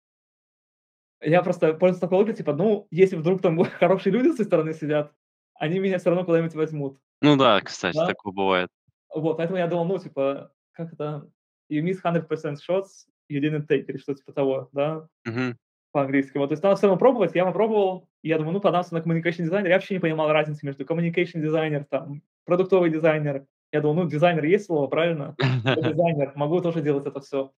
[1.21, 4.73] Я просто пользуюсь такой логикой, типа, ну, если вдруг там хорошие люди с той стороны
[4.73, 5.13] сидят,
[5.55, 6.99] они меня всё равно куда-нибудь возьмут.
[7.23, 8.05] Ну да, кстати, Да.
[8.05, 8.71] такое бывает.
[9.15, 11.31] Вот, поэтому я думал, ну, типа, как это,
[11.71, 15.59] you miss 100% shots you didn't take или что-то типа того, да, Мгм.
[16.01, 16.39] По-английски.
[16.39, 17.35] Вот, то есть надо всё равно пробовать.
[17.35, 19.71] Я попробовал, и я думаю, ну, подамся на communication дизайнера.
[19.71, 23.47] Я вообще не понимал разницы между communication дизайнер, там, продуктовый дизайнер.
[23.73, 25.37] Я думал, ну, дизайнер есть слово, правильно?
[25.75, 27.53] Я дизайнер, могу тоже делать это всё.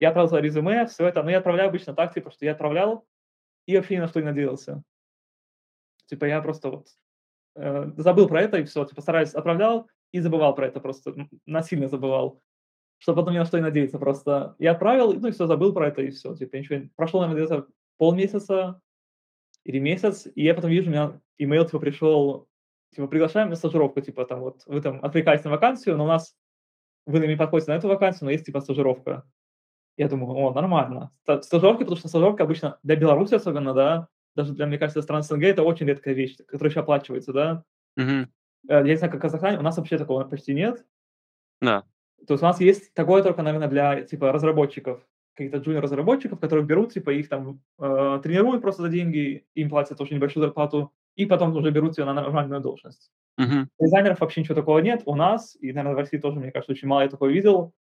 [0.00, 3.06] Я отправил свое резюме, всё это, но я отправляю обычно так, типа, что я отправлял
[3.66, 4.82] и вообще ни на что не надеялся.
[6.08, 6.86] Типа я просто вот,
[7.56, 8.84] э, забыл про это и всё.
[8.86, 11.14] Типа стараюсь отправлял и забывал про это просто,
[11.46, 12.42] насильно забывал,
[12.98, 14.56] чтобы потом ни на что не надеяться просто.
[14.58, 16.36] Я отправил, ну и всё, забыл про это и всё.
[16.36, 18.80] Типа ничего не прошло, наверно, где-то полмесяца
[19.64, 22.48] или месяц, и я потом вижу, у меня имейл типа пришел,
[22.94, 24.00] типа: "Приглашаем на стажировку".
[24.00, 26.36] Типа там вот вы там откликались на вакансию, но у нас
[27.06, 29.24] вы не подходите на эту вакансию, но есть типа стажировка.
[29.96, 31.12] Я думаю: "О, нормально".
[31.22, 35.22] Ста стажировки, потому что стажировка обычно для Беларуси особенно, да, даже для, мне кажется, стран
[35.22, 37.64] СНГ- это очень редкая вещь, которая еще оплачивается, да.
[38.68, 40.84] Э, я не знаю, как в Казахстане, у нас вообще такого почти нет.
[41.60, 41.84] Да.
[42.26, 45.00] То есть у нас есть такое только, наверно, для типа разработчиков,
[45.38, 50.20] каких-то джуниор-разработчиков, которых берут, типа их там, э, тренируют просто за деньги, им платят очень
[50.20, 53.10] большую зарплату, и потом уже берут тебя на нормальную должность.
[53.38, 53.68] Мгм.
[53.80, 56.88] Дизайнеров вообще ничего такого нет у нас, и, наверно, в России тоже, мне кажется, очень
[56.88, 57.72] мало я такое видел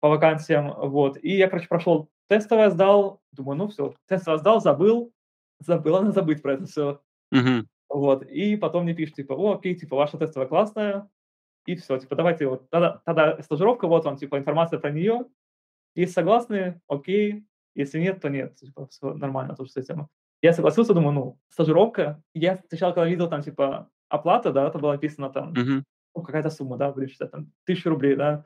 [0.00, 0.72] по вакансиям.
[0.90, 3.94] Вот, и я, короче, прошел тестовое, сдал, думаю: "Ну всё".
[4.08, 5.12] Тестовое сдал, забыл,
[5.60, 7.00] забыл, главное забыть про это всё.
[7.32, 7.66] Мгм.
[7.90, 11.10] Вот, и потом мне пишут, типа: "О, окей, типа ваша тестовая классная,
[11.66, 15.26] и всё, типа давайте вот тогда тогда стажировка, вот вам типа информация про нее.
[15.96, 18.54] Если согласны- окей, если нет, то нет".
[18.56, 20.08] Типа всё нормально тоже с этим.
[20.42, 22.22] Я согласился, думаю, ну, стажировка.
[22.34, 25.84] Я сначала, когда видел там типа оплата, да, там было написано там, Мгм.
[26.14, 28.44] ну, какая-то сумма, да, будем считать там 1000 рублей, да.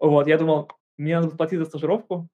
[0.00, 2.28] Вот, я думал, мне надо платить за стажировку.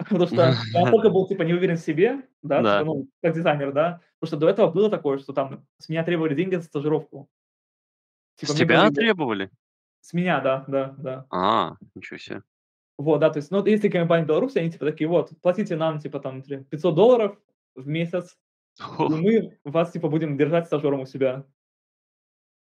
[0.10, 0.42] Потому что
[0.74, 2.84] я настолько был типа не уверен в себе, да, типа, Да.
[2.84, 4.00] ну, как дизайнер, да.
[4.20, 7.28] Потому что до этого было такое, что там с меня требовали деньги за стажировку.
[8.38, 9.50] С Типа мне тебя говорили требовали?
[10.00, 11.26] С меня, да, да, да.
[11.30, 12.42] А, ничего себе.
[12.98, 15.98] Вот, да, то есть, ну, вот если компания Беларуси, они типа такие: "Вот, платите нам
[15.98, 17.38] типа там три 500 долларов
[17.74, 18.38] в месяц,
[19.06, 19.14] и Ох.
[19.14, 21.46] мы вас типа будем держать стажером у себя".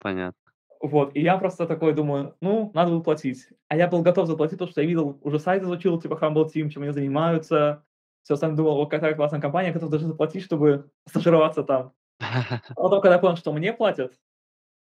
[0.02, 0.54] Понятно.
[0.82, 3.48] Вот, и я просто такой думаю: "Ну, надо было платить".
[3.70, 6.70] А я был готов заплатить, потому что я видел, уже сайт изучил, типа Humble Team,
[6.70, 7.84] чем они занимаются.
[8.24, 11.94] Всё остальное, думал: "О, какая классная компания, я готов даже заплатить, чтобы стажироваться там".
[12.78, 14.16] А потом, когда я понял, что мне платят,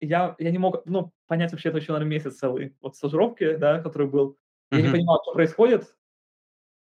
[0.00, 3.80] я я не мог, ну, понять вообще это еще, наверно, месяц целый вот стажировки, да,
[3.82, 4.38] который был.
[4.70, 5.94] Я не понимал, что происходит.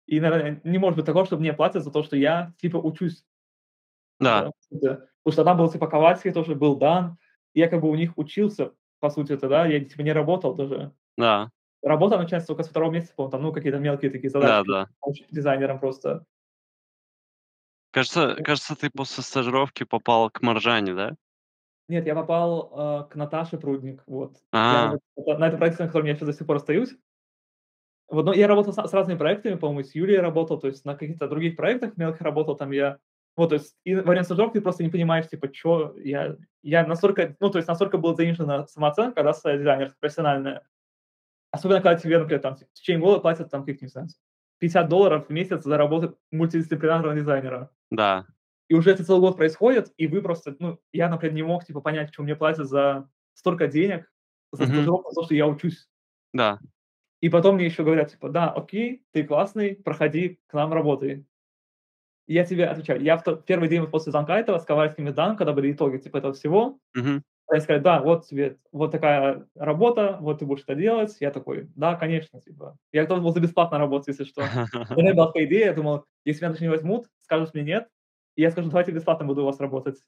[0.06, 3.24] И, наверно, не может быть такого, что мне платят за то, что я типа учусь.
[4.20, 4.42] Да.
[4.42, 4.94] Да, да.
[5.22, 7.18] Потому что там был типа Ковальский тоже, был Дан.
[7.54, 10.92] Я как бы у них учился, по сути это, да, я типа не работал даже.
[11.16, 11.50] Да.
[11.82, 14.88] Работа начинается только со 2 месяца, по-моему, там, ну, какие-то мелкие такие задачки, Да-да.
[15.00, 16.24] помочь дизайнерам просто.
[17.92, 21.14] Кажется кажется, ты после стажировки попал к Маржане, да?
[21.88, 24.38] Нет, я попал, а, к Наташе Прудник, вот.
[24.52, 24.98] Я А.
[25.38, 26.96] на этом проекте, на котором я щас до сих пор остаюсь.
[28.10, 30.94] Вот, но я работал с с разными проектами, по-моему, с Юлией работал, то есть на
[30.94, 32.98] каких-то других проектах мелких работал там я.
[33.36, 36.86] Вот, то есть и во время стажировки ты просто не понимаешь, типа, чё я я
[36.86, 40.62] настолько, ну, то есть настолько был занижена самооценка, да, своя дизайнерская, профессиональная.
[41.52, 44.08] Особенно когда тебе, например, там в течение года платят там, как не знаю,
[44.60, 47.70] 50 долларов в месяц за работу мультидисциплинарного дизайнера.
[47.90, 48.26] Да.
[48.68, 51.80] И уже это целый год происходит, и вы просто, ну, я, например, не мог, типа,
[51.82, 54.12] понять, чё мне платят за столько денег,
[54.52, 54.66] за Мгм.
[54.66, 55.86] стажировку, за то, что я учусь.
[56.34, 56.58] Да.
[57.24, 61.24] И потом мне еще говорят, типа: "Да, окей, ты классный, проходи к нам, работай".
[62.28, 65.36] И я тебе отвечаю, я в тот первый день после звонка этого с ковальским медалом,
[65.36, 67.24] когда были итоги типа этого всего, Мгм.
[67.48, 71.16] они сказали: "Да, вот тебе вот такая работа, вот ты будешь это делать".
[71.20, 72.78] Я такой: "Да, конечно", типа.
[72.92, 74.56] Я готов был за бесплатно работать, если что.
[74.94, 77.88] У меня была такая идея, я думал, если меня даже не возьмут, скажут мне "нет",
[78.36, 79.98] и я скажу: "Давайте бесплатно буду у вас работать".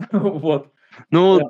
[0.42, 0.72] Вот.
[1.10, 1.44] Ну, Да.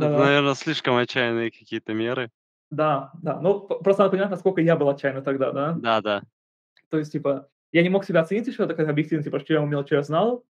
[0.00, 0.20] это, Да-да.
[0.20, 2.30] наверно, слишком отчаянные какие-то меры.
[2.70, 3.40] Да, да.
[3.40, 5.72] Ну, просто надо понимать, насколько я был отчаянный тогда, да.
[5.74, 6.22] Да-да.
[6.90, 9.84] То есть, типа, я не мог себя оценить еще так объективно, типа, что я умел,
[9.84, 10.44] чё я знал.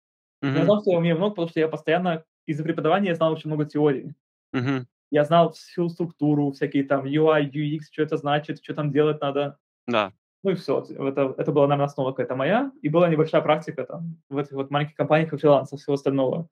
[0.54, 3.34] Но я знал, что я умею много, потому что я постоянно из-за преподавания я знал
[3.34, 4.16] очень много теории.
[4.54, 4.88] Мгм.
[5.12, 9.58] Я знал всю структуру, всякие там UI, UX, чё это значит, чё там делать надо.
[9.88, 10.12] Да.
[10.44, 10.82] Ну и всё.
[10.82, 12.72] Т это это была, наверно, основа какая-то моя.
[12.84, 16.50] И была небольшая практика там в этих вот маленьких компаниях и фрилансах, всего остального.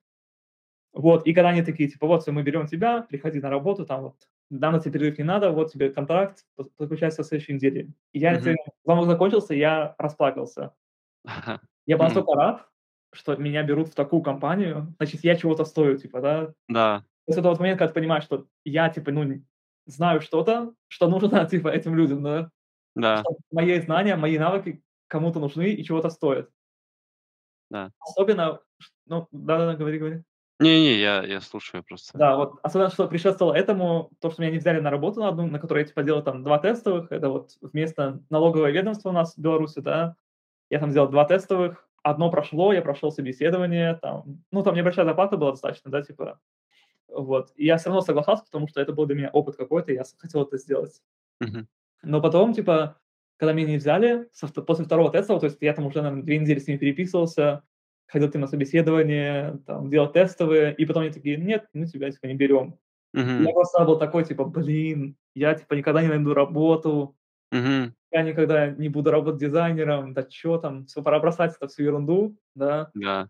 [0.94, 1.26] Вот.
[1.26, 4.16] И когда они такие, типа: "Вот всё, мы берем тебя, приходи на работу, там вот,
[4.50, 7.92] нам на тебе перерыв не надо, вот тебе контракт, под подключайся с следующей недели".
[8.12, 8.56] И я Мгм.
[8.84, 10.74] звонок закончился, я расплакался.
[11.86, 12.68] Я был настолько рад,
[13.14, 16.46] что меня берут в такую компанию, значит, я чего-то стою, типа, да.
[16.46, 17.02] То Да.
[17.28, 19.42] есть это вот момент, когда ты понимаешь, что я, типа, ну,
[19.86, 22.50] знаю что-то, что нужно, типа, этим людям, да.
[22.96, 23.26] Да.
[23.26, 26.50] Что мои знания, мои навыки кому-то нужны и чего-то стоят.
[27.70, 27.90] Да.
[28.00, 28.60] Особенно,
[29.06, 30.22] ну да-да-да, говори говори.
[30.60, 32.18] Не не, я я слушаю просто.
[32.18, 35.46] Да, вот особенно, что предшествовало этому, то, что меня не взяли на работу на одну,
[35.46, 37.12] на которой я, типа, делал там 2 тестовых.
[37.12, 40.16] Это вот вместо налоговое ведомство у нас в Беларуси, да.
[40.70, 45.36] Я там сделал 2 тестовых, 1 прошло, я прошел собеседование, там, ну, там небольшая зарплата
[45.36, 46.40] была достаточно, да, типа.
[47.08, 47.50] Вот.
[47.56, 50.42] И я всё равно соглашался, потому что это был для меня опыт какой-то, я хотел
[50.44, 51.02] это сделать.
[51.40, 51.68] Мгм.
[52.02, 52.98] Но потом, типа,
[53.38, 56.38] когда меня не взяли, со после 2 тестового, то есть я там уже, наверно, 2
[56.38, 57.64] недели с ними переписывался,
[58.08, 62.26] ходил ним на собеседование, там делал тестовые, и потом они такие: "Нет, мы тебя, типа,
[62.26, 62.78] не берем".
[63.36, 63.54] Я Мгм.
[63.54, 67.16] просто был такой, типа: "Блин, я, типа, никогда не найду работу,
[67.52, 67.94] Мгм.
[68.12, 72.38] я никогда не буду работать дизайнером, да чё там, всё, пора бросать эту всю ерунду",
[72.56, 72.92] да.
[72.94, 73.28] Да.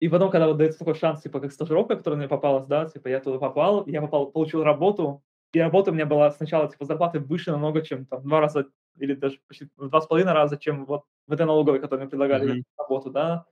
[0.00, 3.08] И потом, когда вот дается такой шанс, типа, как стажировка, которая мне попалась, да, типа,
[3.08, 5.22] я туда попал, я попал, получил работу,
[5.54, 8.66] и работа у меня была сначала, типа, зарплатой выше намного, чем там 2 раза
[8.98, 12.64] или даже почти в 2,5 раза, чем вот в этой налоговой, которой мне предлагали Мгм.
[12.78, 13.46] работу, да.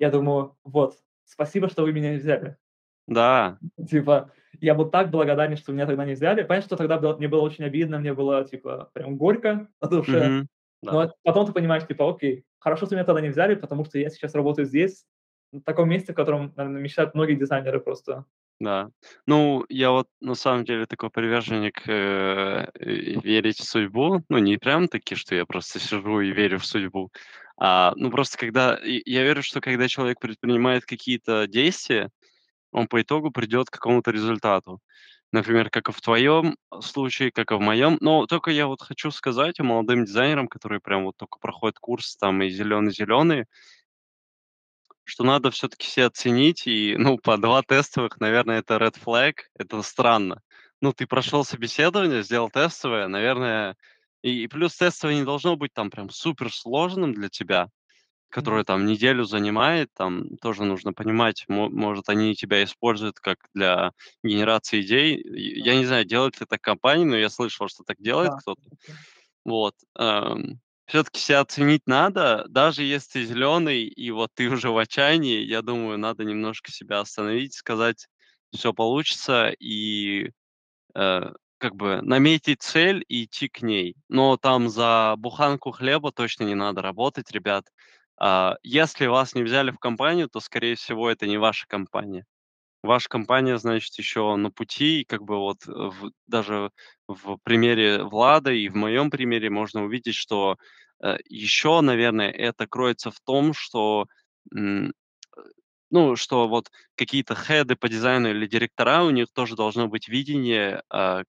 [0.00, 2.56] Я думаю: "Вот, спасибо, что вы меня не взяли".
[3.06, 3.58] Да.
[3.88, 6.42] Типа, я был так благодарен, что меня тогда не взяли.
[6.42, 10.34] Понятно, что тогда было мне было очень обидно, мне было, типа, прям горько на душе.
[10.34, 10.48] Мгм.
[10.82, 10.92] Да.
[10.92, 14.10] Но потом ты понимаешь, типа: "Окей, хорошо, что меня тогда не взяли, потому что я
[14.10, 15.06] сейчас работаю здесь,
[15.52, 18.26] в таком месте, в котором, наверно, мечтают многие дизайнеры просто".
[18.60, 18.90] Да.
[19.26, 24.22] Ну, я вот на самом деле такой приверженник, э, верить в судьбу.
[24.28, 27.10] Ну, не прям-таки, что я просто сижу и верю в судьбу,
[27.58, 32.10] а, ну, просто когда я верю, что когда человек предпринимает какие-то действия,
[32.72, 34.80] он по итогу придет к какому-то результату.
[35.32, 37.98] Например, как и в твоем случае, как и в моем.
[38.00, 42.42] Но тока я вот хочу сказать молодым дизайнерам, которые прям вот тока проходят курс там
[42.42, 43.46] и зеленый-зеленый
[45.04, 46.66] что надо всё-таки себя ценить.
[46.66, 50.40] И, ну, по 2 тестовых, наверное, это red flag, это странно.
[50.80, 53.76] Ну, ты прошел собеседование, сделал тестовое, наверное,
[54.22, 57.68] и плюс тестовое не должно быть там прям суперсложным для тебя,
[58.30, 59.90] которое там неделю занимает.
[59.96, 63.92] Там тоже нужно понимать, мо может, они тебя используют как для
[64.24, 65.16] генерации идей.
[65.16, 68.38] И я не знаю, делают ли так компании, но я слышал, что так делает Да.
[68.38, 68.70] кто-то.
[69.44, 74.78] Вот, эм, всё-таки себя ценить надо, даже если ты зеленый и вот ты уже в
[74.78, 75.40] отчаянии.
[75.44, 78.08] Я думаю, надо немножко себя остановить, сказать:
[78.54, 79.50] "Всё получится".
[79.60, 80.30] И,
[80.96, 81.32] э,
[81.62, 83.96] как бы наметить цель и идти к ней.
[84.08, 87.66] Но там за буханку хлеба точно не надо работать, ребят.
[88.18, 92.26] А, если вас не взяли в компанию, то, скорее всего, это не ваша компания.
[92.82, 95.02] Ваша компания, значит, еще на пути.
[95.02, 96.70] И как бы вот в даже
[97.08, 100.56] в примере Влада и в моем примере можно увидеть, что,
[101.04, 104.06] э, еще, наверное, это кроется в том, что,
[104.56, 104.90] э,
[105.90, 110.82] ну, что вот какие-то хеды по дизайну или директора, у них тоже должно быть видение,
[110.92, 111.24] э,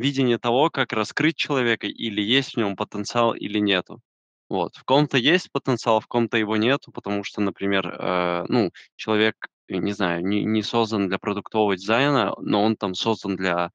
[0.00, 4.00] видение того, как раскрыть человека, или есть в нем потенциал, или нету.
[4.48, 4.74] Вот.
[4.74, 9.36] В ком-то есть потенциал, в ком-то его нету, потому что, например, э, ну, человек
[9.68, 13.70] э, не знаю, не не создан для продуктового дизайна, но он там создан для,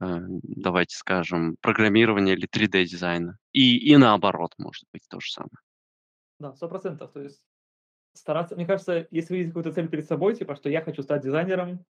[0.00, 0.06] э,
[0.42, 3.38] давайте скажем, программирования или 3D-дизайна.
[3.52, 5.56] И и наоборот, может быть, то же самое.
[6.38, 7.40] Да, 100 То есть
[8.12, 11.22] стараться мне кажется, если вы видите какую-то цель перед собой, типа, что я хочу стать
[11.22, 11.84] дизайнером,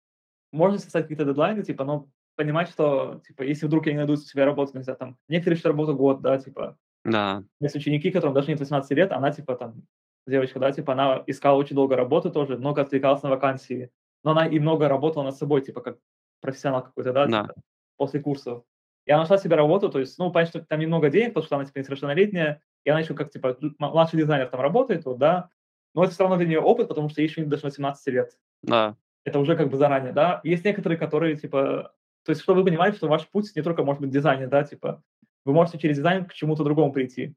[0.52, 4.16] можно себе ставить какие-то дедлайны, типа, но понимать, что, типа, если вдруг я не найду
[4.18, 6.78] себе работу, не знаю, там, некоторые ищут работу год, да, типа.
[7.04, 7.44] Да.
[7.62, 9.84] Есть ученики, которым даже нет 18 лет, она, типа, там,
[10.28, 13.92] девочка, да, типа, она искала очень долго работу тоже, много откликалась на вакансии,
[14.24, 15.98] но она и много работала над собой, типа, как
[16.42, 17.42] профессионал какой-то, да, Да.
[17.44, 17.54] типа,
[17.98, 18.64] после курсов.
[19.06, 21.56] И она нашла себе работу, то есть, ну, понятно, что там немного денег, потому что
[21.58, 25.50] она, типа, несовершеннолетняя, и она еще как, типа, младший дизайнер там работает, вот, да,
[25.94, 28.38] но это всё равно для нее опыт, потому что ей еще нет даже 18 лет.
[28.64, 28.96] Да.
[29.24, 30.42] Это уже как бы заранее, да.
[30.44, 31.94] Есть некоторые, которые, типа
[32.26, 35.04] то есть чтобы вы понимали, что ваш путь не только может быть дизайнер, да, типа,
[35.46, 37.36] вы можете через дизайн к чему-то другому прийти.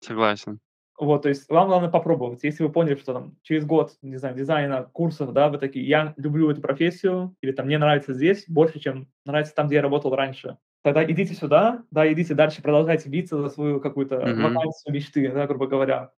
[0.00, 0.60] Согласен.
[0.98, 2.44] Вот, то есть вам главное попробовать.
[2.44, 6.14] Если вы поняли, что там через год, не знаю, дизайна, курсов, да, вы такие: "Я
[6.16, 10.14] люблю эту профессию" или там "Мне нравится здесь больше, чем нравится там, где я работал
[10.14, 15.46] раньше", тогда идите сюда, да, идите дальше, продолжайте биться за свою какую-то вакансию мечты, да,
[15.46, 16.12] грубо говоря.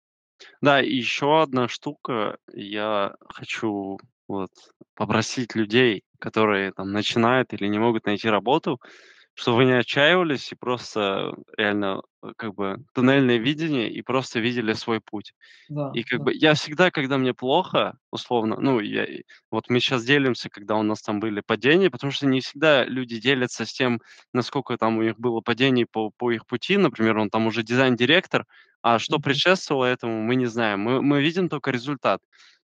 [0.61, 2.37] Да, и еще одна штука.
[2.53, 4.51] Я хочу вот
[4.95, 8.79] попросить людей, которые там начинают или не могут найти работу,
[9.35, 14.73] чтобы вы не отчаивались и просто реально, э, как бы туннельное видение и просто видели
[14.73, 15.33] свой путь.
[15.67, 16.23] Да, И как да.
[16.23, 19.05] бы я всегда, когда мне плохо, условно, ну, я
[19.51, 23.19] вот мы сейчас делимся, когда у нас там были падения, потому что не всегда люди
[23.19, 24.01] делятся с тем,
[24.33, 26.77] насколько там у них было падений по по их пути.
[26.77, 28.45] Например, он там уже дизайн-директор,
[28.81, 30.79] а что предшествовало этому, мы не знаем.
[30.81, 32.21] Мы мы видим только результат.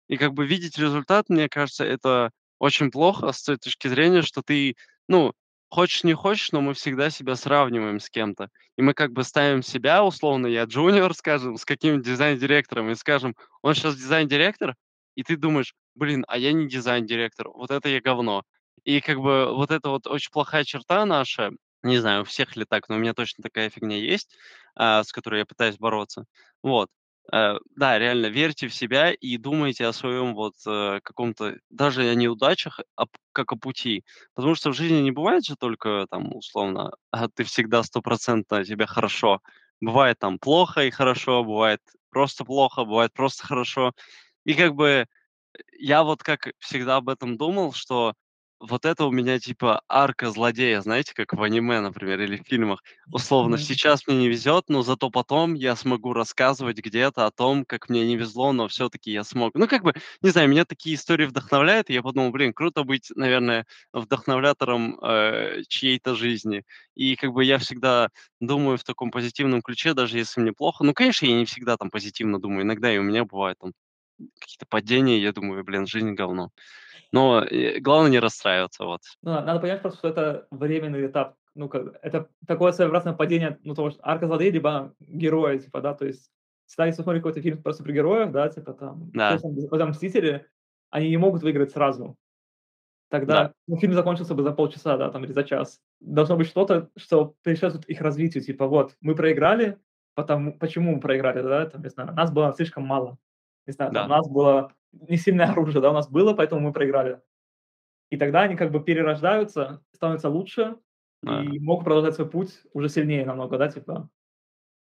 [0.07, 2.31] И как бы видеть результат, мне кажется, это
[2.65, 4.75] очень плохо с той точки зрения, что ты,
[5.07, 5.33] ну,
[5.69, 8.49] хочешь не хочешь, но мы всегда себя сравниваем с кем-то.
[8.77, 13.35] И мы как бы ставим себя, условно, я джуниор, скажем, с каким-нибудь дизайн-директором, и скажем,
[13.61, 14.75] он сейчас дизайн-директор,
[15.15, 18.43] и ты думаешь: "Блин, а я не дизайн-директор, вот это я говно".
[18.83, 21.51] И как бы вот это вот очень плохая черта наша,
[21.83, 24.35] не знаю, у всех ли так, но у меня точно такая фигня есть,
[24.75, 26.25] а, с которой я пытаюсь бороться.
[26.63, 26.89] Вот.
[27.33, 32.15] Э, да, реально верьте в себя и думайте о своем вот, э, каком-то даже о
[32.15, 34.03] неудачах, об как о пути.
[34.35, 38.85] Потому что в жизни не бывает же только там, условно, а, ты всегда стопроцентно, тебе
[38.85, 39.39] хорошо.
[39.81, 43.91] Бывает там плохо и хорошо, бывает просто плохо, бывает просто хорошо.
[44.45, 45.07] И как бы
[45.79, 48.13] я вот как всегда об этом думал, что
[48.59, 52.81] вот это у меня типа арка злодея, знаете, как в аниме, например, или в фильмах.
[53.11, 53.59] Условно, Мгм.
[53.59, 58.05] сейчас мне не везет, но зато потом я смогу рассказывать где-то о том, как мне
[58.07, 59.53] не везло, но все-таки я смог.
[59.55, 63.11] Ну, как бы, не знаю, меня такие истории вдохновляют, и я подумал, блин, круто быть,
[63.15, 66.63] наверное, вдохновлятором э, чьей-то жизни.
[66.95, 70.83] И как бы я всегда думаю в таком позитивном ключе, даже если мне плохо.
[70.83, 73.73] Ну, конечно, я не всегда там позитивно думаю, иногда и у меня бывают там
[74.39, 76.51] какие-то падения, я думаю, блин, жизнь говно.
[77.11, 79.01] Но, э, главное не расстраиваться, вот.
[79.23, 81.35] Ну да, надо понять просто, что это временный этап.
[81.55, 85.93] Ну, как это такое своеобразное падение, ну, того, что арка злодея, либо героя, типа, да,
[85.93, 86.31] то есть
[86.65, 89.41] всегда, если смотрим какой-то фильм про супергероев, да, типа там, Да,
[89.71, 90.47] там "Мстители",
[90.89, 92.17] они не могут выиграть сразу.
[93.25, 95.81] да, Тогда, ну, фильм закончился бы за полчаса, да, там, или за час.
[96.01, 98.43] Должно быть что-то, что предшествует их развитию.
[98.43, 99.79] Типа, вот, мы проиграли,
[100.15, 103.17] потому почему мы проиграли, да, там, не знаю, нас было слишком мало.
[103.67, 107.21] Не знаю, да, нас было не сильное оружие, да, у нас было, поэтому мы проиграли.
[108.11, 110.77] И тогда они как бы перерождаются, становятся лучше
[111.23, 111.41] да.
[111.43, 114.09] и могут продолжать свой путь уже сильнее намного, да, типа.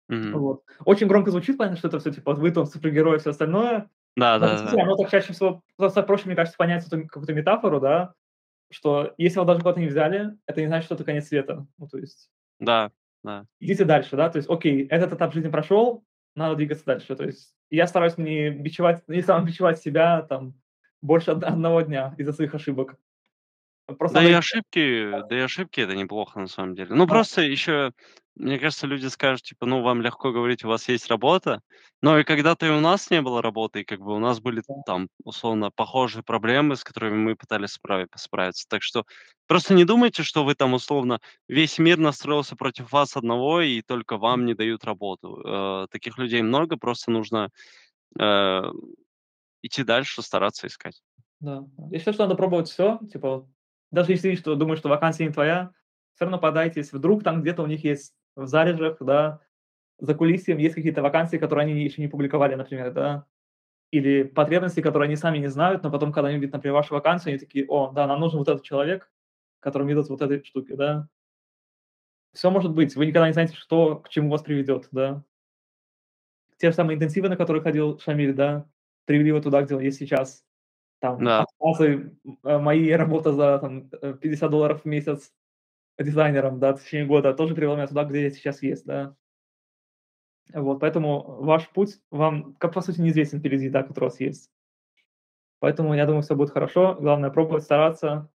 [0.10, 0.34] Мгм.
[0.34, 0.64] Вот.
[0.86, 3.90] Очень громко звучит, понятно, что это все типа вы там супергерой и всё остальное.
[4.40, 4.52] Но Да-да-да.
[4.52, 8.14] действительно, оно так чаще всего просто проще, мне кажется, понять эту какую-то метафору, да,
[8.72, 11.68] что если вас даже куда-то не взяли, это не значит, что это конец света.
[11.78, 12.28] Ну, то есть
[12.60, 12.92] Да,
[13.24, 13.46] да.
[13.62, 16.04] идите дальше, да, то есть окей, этот этап жизни прошел,
[16.40, 17.16] надо двигаться дальше.
[17.16, 20.56] То есть я стараюсь не бичевать, не самобичевать себя там
[21.02, 22.96] больше од одного дня из-за своих ошибок.
[23.98, 26.90] Просто Да и ошибки да и ошибки- это неплохо на самом деле.
[26.94, 27.92] Ну, да, просто еще,
[28.40, 31.62] мне кажется, люди скажут, типа: "Ну, вам легко говорить, у вас есть работа".
[32.02, 34.64] Но и когда-то и у нас не было работы, и как бы у нас были
[34.86, 38.66] там, условно, похожие проблемы, с которыми мы пытались справи справиться.
[38.70, 39.04] Так что
[39.48, 44.18] просто не думайте, что вы там, условно, весь мир настроился против вас одного, и только
[44.18, 45.42] вам не дают работу.
[45.46, 47.50] Э, таких людей много, просто нужно,
[48.20, 48.62] э,
[49.62, 51.02] идти дальше, стараться искать.
[51.40, 51.66] да.
[51.98, 53.48] Считаю, что надо пробовать все, Типа,
[53.92, 55.72] даже если что думаешь, что вакансия не твоя,
[56.16, 56.80] все равно подайте.
[56.82, 59.42] Если вдруг там где-то у них есть в залежах, да,
[60.00, 63.26] за кулисьем есть какие-то вакансии, которые они еще не публиковали, например, да.
[63.92, 67.32] Или потребности, которые они сами не знают, но потом, когда они видят, например, вашу вакансию,
[67.34, 69.12] они такие: "О, да, нам нужен вот этот человек,
[69.62, 71.10] который ведет вот этой штуки", да.
[72.34, 72.96] Все может быть.
[72.96, 75.24] Вы никогда не знаете, что к чему вас приведет, да.
[76.58, 78.66] Те же самые интенсивы, на которые ходил Шамиль, да,
[79.06, 80.44] привели его туда, где он есть сейчас.
[81.02, 81.46] там Да.
[81.62, 85.34] отказы, э, мои, работа за там, э, 50 долларов в месяц
[86.04, 89.16] дизайнером, да, в течение года тоже привела меня туда, где я сейчас есть, да.
[90.54, 94.47] Вот, поэтому ваш путь вам, как по сути, неизвестен впереди, да, который у вас есть.
[95.60, 96.95] Поэтому я думаю, всё будет хорошо.
[97.00, 98.30] Главное пробовать, стараться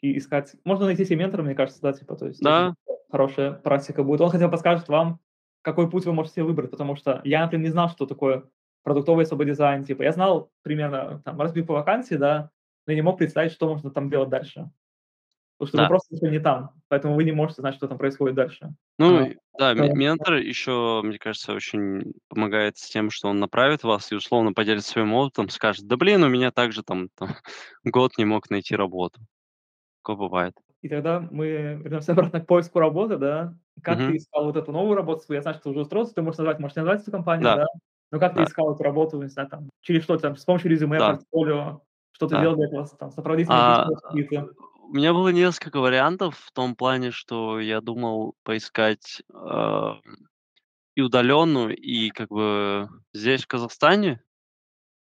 [0.00, 0.56] и искать.
[0.64, 2.74] Можно найти себе ментора, мне кажется, да, типа, то есть Да.
[3.10, 4.20] хорошая практика будет.
[4.20, 5.20] Он хотя бы подскажет вам,
[5.62, 8.44] какой путь вы можете выбрать, потому что я, например, не знал, что такое
[8.84, 9.84] продуктовый особо дизайн.
[9.84, 12.50] Типа я знал примерно там разбив по вакансии, да,
[12.86, 14.70] но я не мог представить, что можно там делать дальше.
[15.60, 15.88] Потому что вы Да.
[15.88, 18.74] просто ещё не там, поэтому вы не можете знать, что там происходит дальше.
[18.98, 19.84] Ну А, да, да.
[19.84, 24.90] ментор еще, мне кажется, очень помогает с тем, что он направит вас и условно поделится
[24.92, 27.28] своим опытом, скажет: "Да блин, у меня также там там
[27.84, 29.20] год не мог найти работу".
[30.02, 30.54] Такое бывает.
[30.82, 31.46] И тогда мы
[31.82, 33.54] вернемся обратно к поиску работы, да.
[33.82, 34.16] Как ты Мгм.
[34.16, 35.38] искал вот эту новую работу свою?
[35.38, 37.54] Я знаю, что ты уже устроился, ты можешь назвать, можешь не назвать эту компанию, Да.
[37.54, 37.66] да.
[38.10, 38.44] Но как ты Да.
[38.44, 41.02] искал эту работу, не знаю, там, через что там, с помощью резюме, Да.
[41.02, 41.82] портфолио,
[42.12, 42.38] что ты Да.
[42.38, 43.90] делал для этого, там, сопроводительные А?
[44.90, 50.00] У меня было несколько вариантов в том плане, что я думал поискать, ам,
[50.96, 54.20] и удаленную, и как бы здесь, в Казахстане.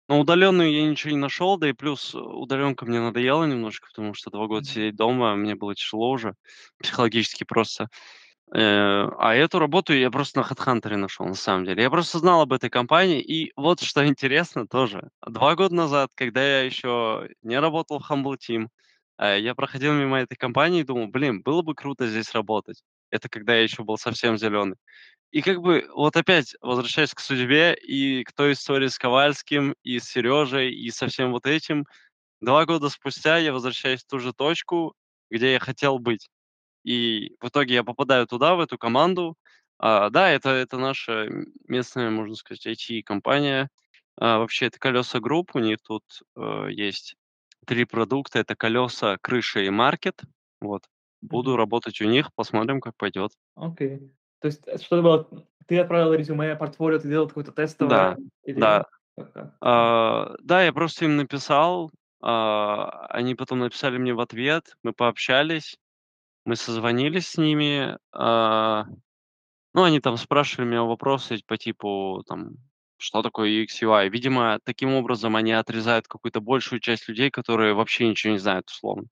[0.10, 4.32] Но удаленную я ничего не нашел, да и плюс удаленка мне надоела немножко, потому что
[4.32, 6.36] 2 года сидеть дома мне было тяжело уже,
[6.82, 7.90] психологически просто.
[8.56, 11.84] Э, а эту работу я просто на "Хедхантере" нашел, на самом деле.
[11.84, 13.22] Я просто знал об этой компании.
[13.22, 18.38] И вот что интересно тоже: 2 года назад, когда я еще не работал в Humble
[18.38, 18.68] Team,
[19.20, 22.82] э, я проходил мимо этой компании и думал: "Блин, было бы круто здесь работать".
[23.12, 24.78] Это когда я еще был совсем зеленый.
[25.32, 30.00] И как бы вот опять возвращаясь к судьбе и к той истории с Ковальским, и
[30.00, 31.86] с Сережей, и со всем вот этим,
[32.42, 34.94] 2 года спустя я возвращаюсь в ту же точку,
[35.32, 36.30] где я хотел быть.
[36.86, 39.36] И в итоге я попадаю туда, в эту команду.
[39.80, 41.28] А, да, это это наша
[41.68, 43.70] местная, можно сказать, IT-компания.
[44.20, 45.52] А, вообще это "Колеса Груп".
[45.56, 46.04] У них тут,
[46.38, 47.16] э, есть
[47.66, 50.22] 3 продукта: это колеса, крыша и маркет.
[50.62, 50.84] Вот.
[51.22, 51.58] Буду Мгм.
[51.58, 53.32] работать у них, посмотрим, как пойдет.
[53.56, 54.12] Окей.
[54.40, 55.48] То есть это что было?
[55.68, 58.86] Ты отправил резюме, портфолио, ты делал какое-то тестовое Да, или да.
[59.16, 59.58] как как?
[59.62, 61.92] А, да, я просто им написал,
[62.22, 65.78] а, они потом написали мне в ответ, мы пообщались,
[66.46, 67.98] мы созвонились с ними.
[68.14, 68.86] А,
[69.74, 72.52] ну, они там спрашивали меня вопросы по типу там:
[73.02, 78.08] "Что такое UX, UI?" Видимо, таким образом они отрезают какую-то большую часть людей, которые вообще
[78.08, 79.06] ничего не знают, условно.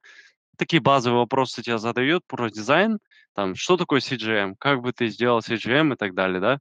[0.57, 2.99] Такие базовые вопросы те задают про дизайн,
[3.35, 4.55] там: "Что такое CGM?
[4.59, 6.59] Как бы ты сделал CGM?" И так далее, да.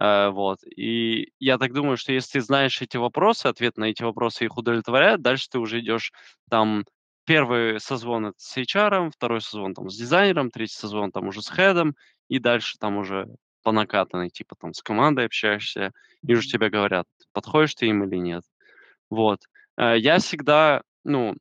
[0.00, 0.60] Э, вот.
[0.76, 4.56] И я так думаю, что если ты знаешь эти вопросы, ответы на эти вопросы их
[4.58, 6.12] удовлетворяют, дальше ты уже идешь
[6.50, 6.84] там
[7.26, 11.94] 1 созвон- с HR, 2 созвон там с дизайнером, 3 созвон там уже с хедом,
[12.28, 13.28] и дальше там уже
[13.64, 15.92] по накатанной, типа там с командой общаешься,
[16.26, 18.44] и уже тебе говорят, подходишь ты им или нет.
[19.10, 19.40] Вот.
[19.78, 21.34] Э, я всегда, ну,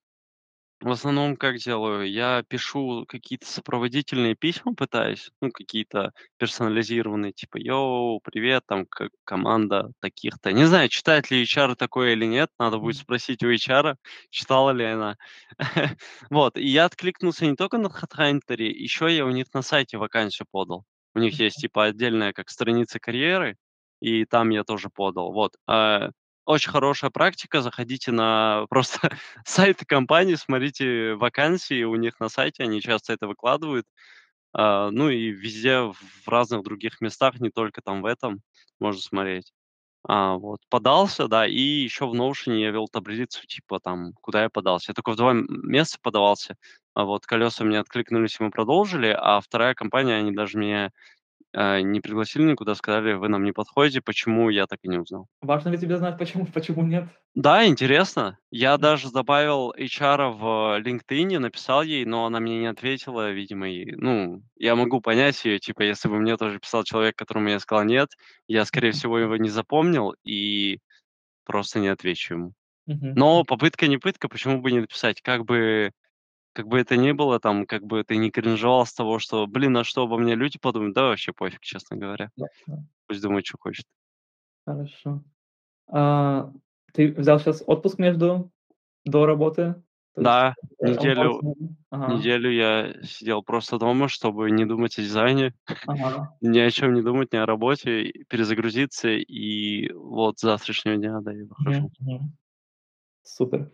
[0.82, 8.20] в основном как делаю: я пишу какие-то сопроводительные письма, пытаюсь, ну, какие-то персонализированные, типа: "Йоу,
[8.22, 10.52] привет, там, к команда таких-то".
[10.54, 13.96] Не знаю, читает ли HR такое или нет, надо будет спросить у HR,
[14.30, 15.18] читала ли она.
[16.30, 16.58] Вот.
[16.58, 20.86] И я откликнулся не только на "Хедхантере", еще я у них на сайте вакансию подал.
[21.16, 23.58] У них есть типа отдельная как страница карьеры,
[24.02, 25.32] и там я тоже подал.
[25.34, 25.56] Вот.
[25.70, 26.10] Э,
[26.46, 27.62] очень хорошая практика.
[27.62, 33.86] Заходите на просто сайты компаний, смотрите вакансии у них на сайте, они часто это выкладывают.
[34.54, 38.42] А, ну и везде в разных других местах, не только там в этом,
[38.80, 39.54] можно смотреть.
[40.08, 40.60] А, вот.
[40.70, 44.92] Подался, да, и еще в "Ноушене" я вел таблицу, типа там, куда я подался.
[44.92, 46.56] Я только в 2 м места подавался.
[46.94, 50.92] А вот "Колеса" мне откликнулись, и мы продолжили, а 2 компания, они даже меня,
[51.54, 54.02] э, не пригласили никуда, сказали: "Вы нам не подходите".
[54.02, 55.28] Почему, я так и не узнал.
[55.42, 57.08] Важно ли тебе знать, почему почему нет?
[57.36, 58.38] Да, интересно.
[58.52, 63.96] Я даже добавил HR в "Линкдине", написал ей, но она мне не ответила, видимо, и,
[63.96, 65.58] ну, я могу понять ее.
[65.60, 68.10] Типа, если бы мне тоже писал человек, которому я сказал "нет",
[68.48, 70.78] я, скорее всего, его не запомнил и
[71.46, 72.54] просто не отвечу ему.
[73.16, 75.22] Но попытка не пытка, почему бы не написать?
[75.22, 75.92] Как бы
[76.54, 79.78] как бы это ни было, там, как бы ты не кринжевал с того, что: "Блин,
[79.78, 82.30] а что обо мне люди подумают?" Да вообще пофиг, честно говоря.
[82.38, 82.48] Да.
[83.08, 83.86] Пусть думает, чё хочет.
[84.68, 85.24] Хорошо.
[85.88, 86.52] А,
[86.94, 88.52] ты взял щас отпуск между
[89.06, 89.76] до работы?
[90.16, 91.44] То есть, Да, э, неделю
[91.92, 92.06] Ага.
[92.06, 95.54] неделю я сидел просто дома, чтобы не думать о дизайне,
[95.86, 96.34] Ага.
[96.42, 99.10] ни о чём не думать, ни о работе, перезагрузиться.
[99.12, 101.92] И вот с завтрашнего дня, да, я выхожу.
[103.24, 103.72] Супер.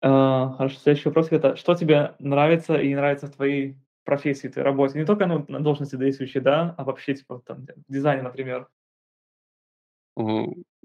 [0.00, 4.64] А, хорошо, следующий вопрос- это что тебе нравится и не нравится в твоей профессии, твоей
[4.64, 4.98] работе?
[4.98, 8.68] Не только, ну, на должности действующей, да, а вообще, типа, там, в дизайне, например.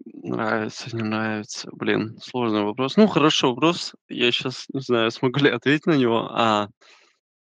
[0.05, 1.69] Нравится, не нравится.
[1.71, 2.97] Блин, сложный вопрос.
[2.97, 3.93] Ну, хороший вопрос.
[4.09, 6.29] Я сейчас не знаю, смогу ли ответить на него.
[6.31, 6.67] А,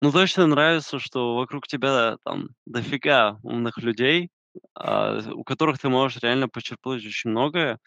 [0.01, 4.29] ну, точно нравится, что вокруг тебя там дофига умных людей,
[4.75, 7.79] а, у которых ты можешь реально почерпнуть очень многое.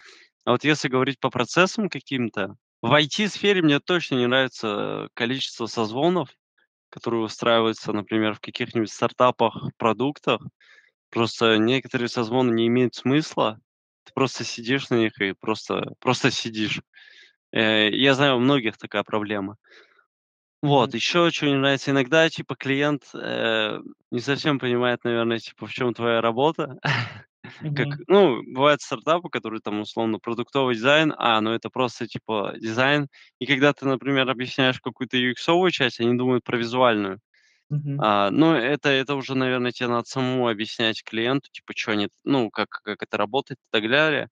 [0.45, 6.29] А вот если говорить по процессам каким-то, в IT-сфере мне точно не нравится количество созвонов,
[6.89, 10.41] которые устраиваются, например, в каких-нибудь стартапах, продуктах.
[11.11, 13.59] Просто некоторые созвоны не имеют смысла.
[14.05, 16.81] Ты просто сидишь на них и просто просто сидишь.
[17.53, 19.57] Э, я знаю, у многих такая проблема.
[20.63, 20.97] Вот, Мгм.
[20.97, 23.79] еще чё не нравится, иногда, типа, клиент, э,
[24.11, 26.79] не совсем понимает, наверное, типа, в чем твоя работа.
[27.73, 33.07] Как, ну, бывают стартапы, которые там, условно, продуктовый дизайн, а, ну, это просто, типа, дизайн.
[33.39, 37.19] И когда ты, например, объясняешь какую-то UX-овую часть, они думают про визуальную.
[37.69, 38.05] Мгм.
[38.05, 42.51] А, ну, это это уже, наверное, тебе надо самому объяснять клиенту, типа, чё они, ну,
[42.51, 44.29] как как это работает и так далее.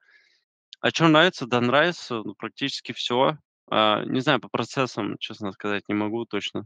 [0.81, 1.47] А чё нравится?
[1.47, 3.37] Да нравится, ну, практически всё.
[3.71, 6.65] А, не знаю, по процессам, честно сказать, не могу точно.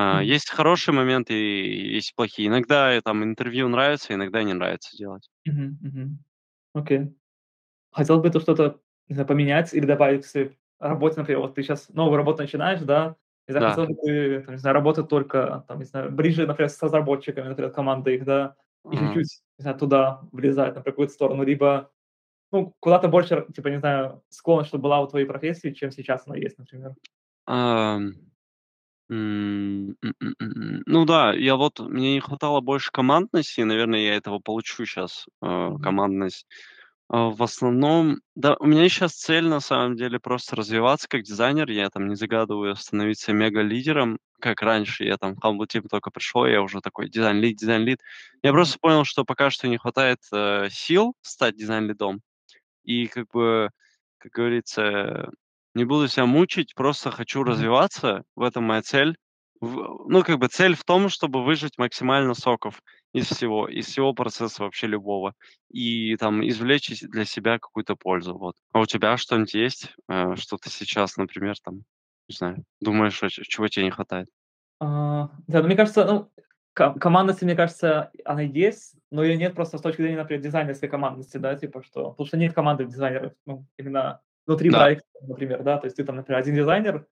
[0.00, 0.22] А, Мгм.
[0.22, 2.46] есть хорошие моменты есть плохие.
[2.48, 5.28] Иногда, там интервью нравится, иногда не нравится делать.
[5.46, 5.78] Мгм.
[5.80, 6.18] Мгм.
[6.74, 7.14] Окей.
[7.92, 11.20] Хотел бы ты что-то, не знаю, поменять или добавить к своей работе?
[11.20, 13.16] Например, вот ты щас новую работу начинаешь, да,
[13.48, 13.78] и Да.
[13.78, 17.48] захотел бы ты, там, не знаю, работать только, там, не знаю, ближе, например, с разработчиками,
[17.48, 18.56] например, командой их, да,
[18.90, 18.98] и Ага.
[18.98, 21.90] чуть-чуть, не знаю, туда влезать, на какую-то сторону, либо,
[22.52, 26.36] ну, куда-то больше, типа, не знаю, склонность, чтобы была у твоей профессии, чем сейчас она
[26.36, 26.94] есть, например.
[27.46, 28.14] Ам,
[29.10, 30.82] м, м м м м.
[30.86, 35.70] Ну да, я вот мне не хватало больше командности, наверное, я этого получу щас, э,
[35.70, 35.78] Мгм.
[35.82, 36.46] командность.
[37.08, 41.70] А, в основном, да, у меня щас цель, на самом деле, просто развиваться как дизайнер.
[41.70, 45.04] Я там не загадываю становиться мега-лидером, как раньше.
[45.04, 48.00] Я там в Humble Team только пришел, я уже такой design lead, design lead.
[48.42, 48.56] Я Мгм.
[48.56, 52.20] просто понял, что пока что не хватает, э, сил стать дизайн-лидом.
[52.84, 53.70] И как бы,
[54.18, 55.30] как говорится,
[55.78, 58.24] не буду себя мучить, просто хочу развиваться.
[58.36, 59.16] В этом моя цель.
[59.60, 62.80] В ну, как бы цель в том, чтобы выжать максимально соков
[63.12, 65.34] из всего, из всего процесса вообще любого.
[65.70, 68.54] И там извлечь из для себя какую-то пользу, вот.
[68.72, 71.82] А у тебя что-нибудь есть, э, что ты сейчас, например, там,
[72.28, 74.28] не знаю, думаешь, чего те не хватает?
[74.80, 76.30] А, да, ну, мне кажется, ну,
[76.72, 80.88] ко командности, мне кажется, она есть, но её нет просто с точки зрения, например, дизайнерской
[80.88, 84.78] командности, да, типа что потому что нет команды дизайнеров, ну, именно внутри Да.
[84.78, 85.78] проекта, например, да.
[85.78, 87.06] То есть ты там, например, 1 дизайнер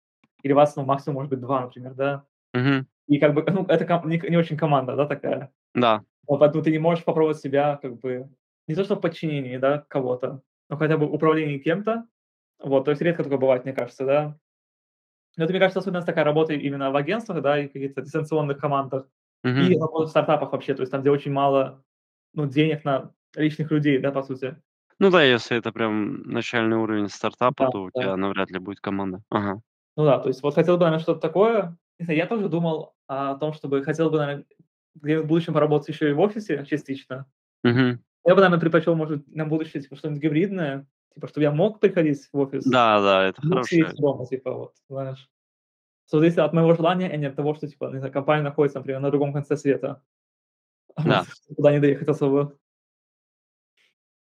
[0.45, 2.26] или вас, ну, максимум может быть 2, например, да.
[2.55, 2.87] Мгм.
[3.09, 5.53] И как бы, ну, это не не очень команда, да, такая.
[5.74, 6.03] Да.
[6.28, 8.28] Вот поэтому ты не можешь попробовать себя как бы
[8.68, 12.07] не то что в подчинении, да, кого-то, но хотя бы управлении кем-то.
[12.62, 14.39] Вот, то есть редко такое бывает, мне кажется, да.
[15.37, 19.09] Но это, мне кажется, особенность такая работы именно в агентствах, да, и каких-то дистанционных командах,
[19.59, 19.80] и Мгм.
[19.80, 21.84] работы в стартапах вообще, то есть там, где очень мало,
[22.34, 24.57] ну, денег на лишних людей, да, по сути.
[25.01, 28.01] Ну да, если это прям начальный уровень стартапа, Да, то у да.
[28.01, 29.22] тебя навряд ли будет команда.
[29.30, 29.61] Ага.
[29.97, 31.78] Ну да, то есть вот хотел бы, наверно, что-то такое.
[31.99, 34.44] Не знаю, я тоже думал о том, чтобы хотел бы, наверно,
[34.94, 37.26] где-нибудь в будущем поработать еще и в офисе частично.
[37.64, 37.99] Мгм.
[38.24, 42.28] Я бы, наверно, предпочел, может, на будущее, типа, что-нибудь гибридное, типа, чтобы я мог приходить
[42.32, 45.30] в офис, Да, да, это мог сидеть хорошая дома, типа, вот, знаешь.
[46.09, 48.78] Что зависит от моего желания, а не от того, что, типа, не знаю, компания находится,
[48.80, 50.03] например, на другом конце света.
[50.97, 51.26] Вот, Да.
[51.57, 52.55] туда не доехать особо.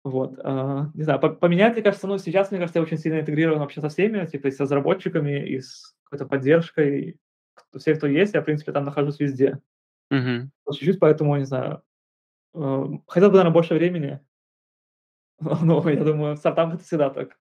[0.05, 3.21] Вот, а, не знаю, по поменять, мне кажется, ну, сейчас, мне кажется, я очень сильно
[3.21, 7.21] интегрирован вообще со всеми, типа, и с разработчиками, и с какой-то поддержкой.
[7.77, 9.61] Все, кто есть, я, в принципе, там нахожусь везде.
[10.65, 11.83] По чуть-чуть, поэтому, не знаю,
[12.55, 14.21] э, хотел бы, наверно, больше времени.
[15.63, 17.39] Но я думаю, в стартапах это всегда так.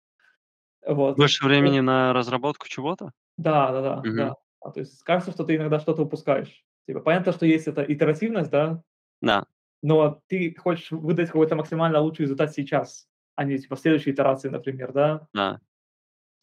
[0.86, 1.18] Вот.
[1.18, 3.12] Больше времени на разработку чего-то?
[3.38, 4.18] Да, да-да, Мгм.
[4.18, 4.36] да.
[4.62, 6.64] А, то есть кажется, что ты иногда что-то упускаешь.
[6.88, 8.82] Типа понятно, что есть эта итеративность, да
[9.22, 9.46] Да.
[9.82, 14.94] Но ты хочешь выдать какой-то максимально лучший результат сейчас, а не, типа, следующей итерации, например,
[14.94, 15.28] да.
[15.34, 15.62] Да.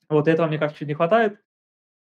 [0.08, 1.40] Вот этого, мне кажется, чуть не хватает,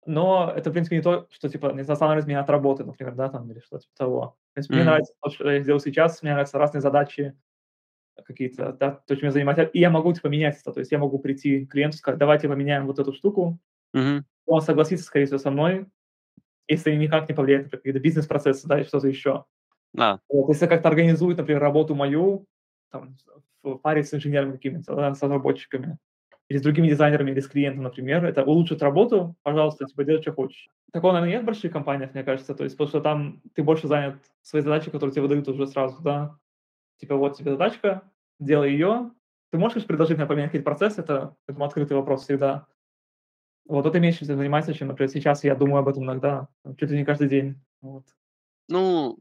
[0.05, 3.29] но это, в принципе, не то, что, типа, не останавливает меня от работы, например, да,
[3.29, 4.37] там или что-то типа того.
[4.55, 4.85] То есть мне Мгм.
[4.85, 7.35] нравится то, что я делаю сейчас, мне нравятся разные задачи
[8.25, 9.69] какие-то, да, то, чем я занимаюсь.
[9.73, 10.73] И я могу, типа, менять это.
[10.73, 13.59] То есть я могу прийти к клиенту и сказать: "Давайте поменяем вот эту штуку".
[13.93, 14.25] Мгм.
[14.47, 15.87] Он согласится, скорее всего, со мной,
[16.67, 19.45] если никак не повлияет на какие-то бизнес-процессы, да, или что-то еще.
[19.95, 20.19] Да.
[20.29, 22.45] Вот, если как-то организует, например, работу мою,
[22.91, 23.15] там,
[23.63, 25.97] в паре с инженерами какими-то, да, с разработчиками
[26.49, 30.33] или с другими дизайнерами, или с клиентом, например, это улучшит работу, пожалуйста, типа, делай, чё
[30.33, 30.69] хочешь.
[30.93, 32.53] Такого, наверно, нет в больших компаниях, мне кажется.
[32.55, 36.01] То есть потому что там ты больше занят своей задачей, которую тебе выдают уже сразу,
[36.03, 36.37] да.
[36.99, 38.03] Типа вот тебе задачка,
[38.39, 39.11] делай ее.
[39.51, 42.67] Ты можешь, конечно, предложить мне поменять какие-то процессы, это это открытый вопрос всегда.
[43.67, 46.47] Вот, ты меньше этим занимайся, чем, например, сейчас я думаю об этом иногда,
[46.79, 47.61] чуть ли не каждый день.
[47.81, 48.05] Вот.
[48.69, 49.17] Ну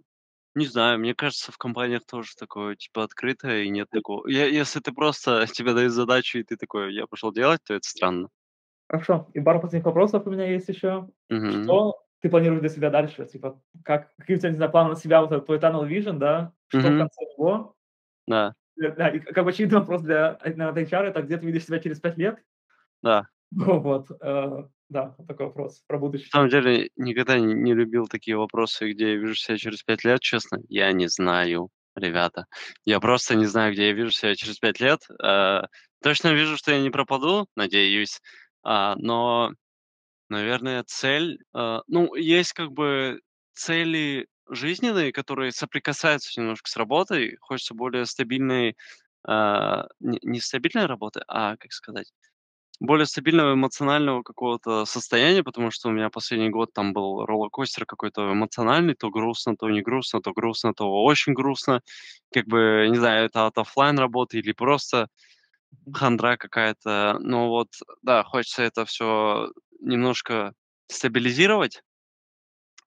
[0.56, 4.26] Не знаю, мне кажется, в компаниях тоже такое, типа, открытое, и нет такого.
[4.28, 7.88] Я если ты просто тебе дают задачу, и ты такой: "Я пошел делать", то это
[7.88, 8.28] странно.
[8.88, 9.30] Хорошо.
[9.34, 11.08] И пару последних вопросов у меня есть еще.
[11.30, 11.78] Мгм.
[11.78, 13.26] Что ты планируешь для себя дальше?
[13.26, 16.18] Типа, как какие у тебя, не знаю, планы на себя, вот этот твой tunnel vision,
[16.18, 16.54] да?
[16.68, 16.96] Что в Мгм.
[16.96, 17.76] конце него?
[18.26, 21.46] Да, Э, да, и как бы очевидный вопрос для, э, наверно, HR- это где ты
[21.46, 22.38] видишь себя через 5 лет?
[23.02, 23.30] да.
[23.82, 26.30] Вот, э, да, такой вопрос про На будущее.
[26.38, 30.20] самом деле никогда не не любил такие вопросы, где я вижу себя через 5 лет,
[30.20, 30.58] честно.
[30.68, 32.46] Я не знаю, ребята.
[32.84, 35.00] Я просто не знаю, где я вижу себя через 5 лет.
[35.22, 35.62] Э,
[36.02, 38.20] точно вижу, что я не пропаду, надеюсь.
[38.64, 39.52] А, но,
[40.30, 43.20] наверное, цель, э, ну, есть как бы
[43.54, 47.36] цели жизненные, которые соприкасаются немножко с работой.
[47.40, 48.76] Хочется более стабильной,
[49.26, 52.12] а, не не стабильной работы, а, как сказать
[52.80, 58.32] более стабильного эмоционального какого-то состояния, потому что у меня последний год там был роллеркостер какой-то
[58.32, 61.80] эмоциональный, то грустно, то не грустно, то грустно, то очень грустно.
[62.32, 65.08] Как бы, не знаю, это от оффлайн работы или просто
[65.86, 65.94] Мгм.
[65.94, 67.18] хандра какая-то.
[67.20, 67.68] Но вот,
[68.02, 69.50] да, хочется это все
[69.80, 70.54] немножко
[70.88, 71.82] стабилизировать.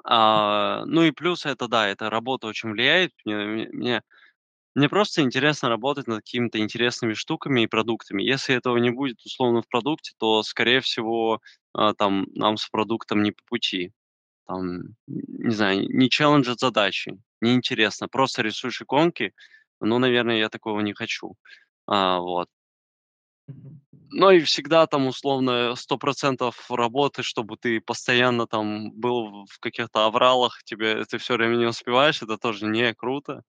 [0.03, 3.11] А, ну и плюс это, да, эта работа очень влияет.
[3.25, 4.01] Мне мне мне
[4.77, 8.23] мне просто интересно работать над какими-то интересными штуками и продуктами.
[8.23, 11.41] Если этого не будет условно в продукте, то, скорее всего,
[11.73, 13.91] а, там нам с продуктом не по пути.
[14.47, 18.07] Там, не знаю, не челленджат задачи, неинтересно.
[18.09, 19.33] Просто рисуешь иконки.
[19.81, 21.35] Ну, наверное, я такого не хочу.
[21.87, 22.49] А, вот.
[24.11, 30.05] Ну и всегда там условно сто процентов работы, чтобы ты постоянно там был в каких-то
[30.05, 33.43] авралах, тебе ты все время не успеваешь, это тоже не круто.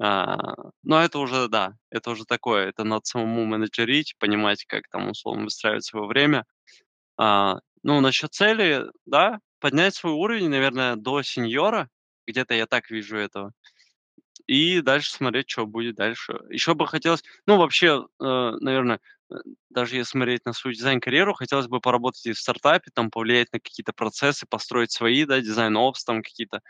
[0.00, 5.10] А, но это уже, да, это уже такое, это надо самому менеджерить, понимать, как там
[5.10, 6.44] условно выстраивать свое время.
[7.18, 11.88] А, ну, насчет цели, да, поднять свой уровень, наверное, до сеньора,
[12.26, 13.52] где-то я так вижу это,
[14.46, 16.38] и дальше смотреть, что будет дальше.
[16.50, 18.24] Еще бы хотелось, ну, вообще, э,
[18.60, 19.34] наверное, э,
[19.70, 23.60] даже если смотреть на свою дизайн-карьеру, хотелось бы поработать и в стартапе, там, повлиять на
[23.60, 26.60] какие-то процессы, построить свои, да, дизайн-опс там какие-то,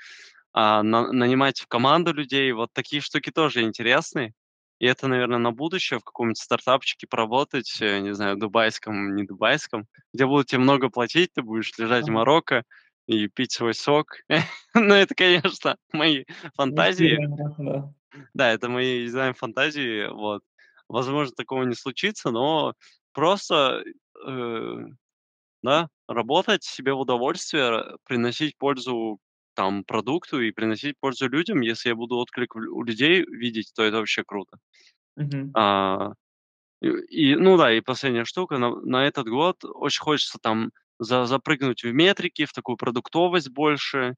[0.56, 2.50] а, на нанимать в команду людей.
[2.52, 4.32] Вот такие штуки тоже интересны.
[4.78, 9.86] И это, наверное, на будущее в каком-нибудь стартапчике поработать, э, не знаю, дубайском, не дубайском,
[10.14, 12.10] где будут тебе много платить, ты будешь лежать в.
[12.10, 12.62] Марокко
[13.06, 14.16] и пить свой сок.
[14.74, 17.18] Ну, это, конечно, мои фантазии.
[17.18, 17.94] Мечты,
[18.32, 18.50] да.
[18.50, 20.08] Это мои дизайн-фантазии.
[20.08, 20.42] Вот.
[20.88, 22.72] Возможно, такого не случится, но
[23.12, 23.84] просто,
[24.26, 24.86] э
[25.62, 29.18] да, работать себе в удовольствие, приносить пользу,
[29.56, 31.62] там, продукту и приносить пользу людям.
[31.62, 34.58] Если я буду отклик у людей видеть, то это вообще круто.
[35.16, 35.56] Мгм.
[35.56, 36.12] А,
[36.82, 38.58] и ну да, и последняя штука.
[38.58, 44.14] На на этот год очень хочется там за запрыгнуть в метрики, в такую продуктовость больше,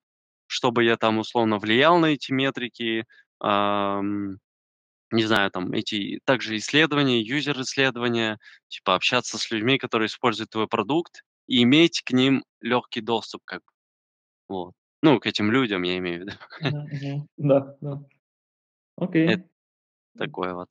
[0.46, 3.04] чтобы я там условно влиял на эти метрики.
[3.40, 4.38] Ам,
[5.12, 11.22] не знаю, там эти также исследования, юзер-исследования, типа общаться с людьми, которые используют твой продукт,
[11.48, 13.72] и иметь к ним легкий доступ как бы.
[14.48, 14.74] Вот.
[15.02, 16.32] Ну, к этим людям я имею в виду.
[16.60, 17.28] Мгм, мгм.
[17.36, 18.00] Да, да.
[19.24, 19.44] Это Окей.
[20.18, 20.68] такое вот.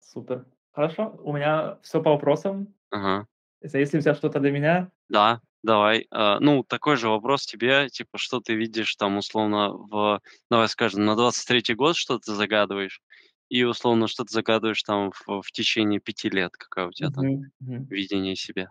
[0.00, 0.46] Супер.
[0.72, 1.16] Хорошо.
[1.22, 2.74] У меня все по вопросам.
[2.92, 3.26] Ага.
[3.62, 4.92] Если есть ли у тебя что-то для меня?
[5.10, 6.06] Да, давай.
[6.10, 11.04] А, ну, такой же вопрос тебе, типа, что ты видишь там условно в, давай скажем,
[11.04, 13.00] на двадцать третий год, что ты загадываешь,
[13.48, 17.26] и условно, что ты загадываешь там в в течение пяти лет, какая у тебя там
[17.26, 17.82] Мгм, мгм.
[17.90, 18.68] видение себя?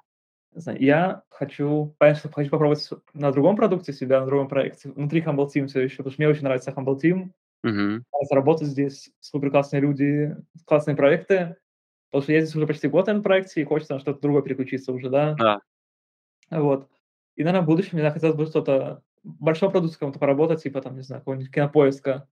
[0.80, 5.47] Я хочу, понятно, что хочу попробовать на другом продукте себя, на другом проекте, внутри Humble
[5.47, 7.30] Team всё еще, потому что мне очень нравится Humble Team.
[8.14, 10.36] Нравится работать здесь, супер классные люди,
[10.66, 11.58] классные проекты.
[12.12, 14.93] Потому что я здесь уже почти год на проекте, и хочется на что-то другое переключиться
[14.93, 15.36] уже, да.
[15.36, 15.60] Да.
[16.52, 16.89] Вот.
[17.38, 20.95] И, наверно, в будущем мне, хотелось бы что-то большой продукт с кем-то поработать, типа там,
[20.95, 22.28] не знаю, какого-нибудь Кинопоиска,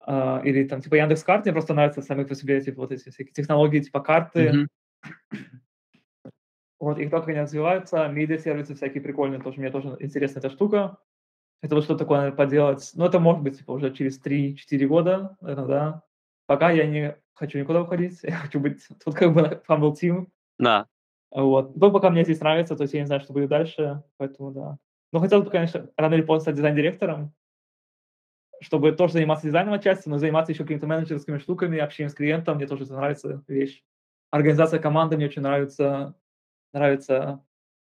[0.00, 1.44] а, или там типа Яндекс.Карт.
[1.46, 4.52] Мне просто нравятся сами по себе, типа, вот эти всякие технологии, типа карты.
[4.52, 4.68] Мгм.
[6.80, 10.98] Вот, и то, как они развиваются, медиа-сервисы всякие прикольные, тоже мне тоже интересна эта штука.
[11.60, 12.90] Это вот что-то такое, наверно, поделать.
[12.94, 16.02] Но это может быть, типа, уже через три-четыре года, наверно, да.
[16.46, 20.28] Пока я не хочу никуда уходить, я хочу быть тут как бы Humble Team.
[20.58, 20.86] Да.
[21.30, 21.76] Вот.
[21.76, 24.78] Но пока мне здесь нравится, то есть я не знаю, что будет дальше, поэтому да.
[25.12, 27.32] Но хотелось бы, конечно, рано или поздно стать дизайн-директором,
[28.60, 32.56] чтобы тоже заниматься дизайном отчасти, но заниматься еще какими-то менеджерскими штуками, общением с клиентом.
[32.56, 33.82] Мне тоже это нравится вещь.
[34.30, 36.14] Организация команды мне очень нравится.
[36.74, 37.44] Нравится,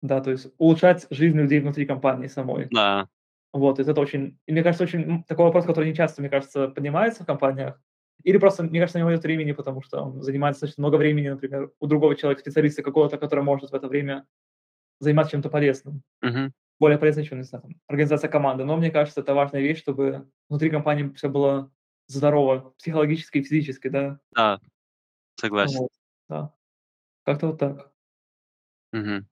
[0.03, 2.69] да, то есть улучшать жизнь людей внутри компании самой.
[2.71, 3.09] Да.
[3.53, 6.31] Вот, то есть это очень, и мне кажется, очень, такой вопрос, который не часто, мне
[6.31, 7.81] кажется, поднимается в компаниях.
[8.25, 11.73] Или просто, мне кажется, него нет времени, потому что он занимает достаточно много времени, например,
[11.81, 14.27] у другого человека, специалиста какого-то, который может в это время
[15.01, 16.03] заниматься чем-то полезным.
[16.23, 16.53] Мгм.
[16.81, 18.65] более полезно, чем, не знаю, там, организация команды.
[18.65, 21.73] Но мне кажется, это важная вещь, чтобы внутри компании все было
[22.09, 24.21] здорово психологически и физически, да.
[24.35, 24.61] Да,
[25.37, 25.79] согласен.
[25.81, 25.91] Вот,
[26.29, 26.55] да.
[27.25, 27.92] Как-то вот так.
[28.93, 29.27] Мгм.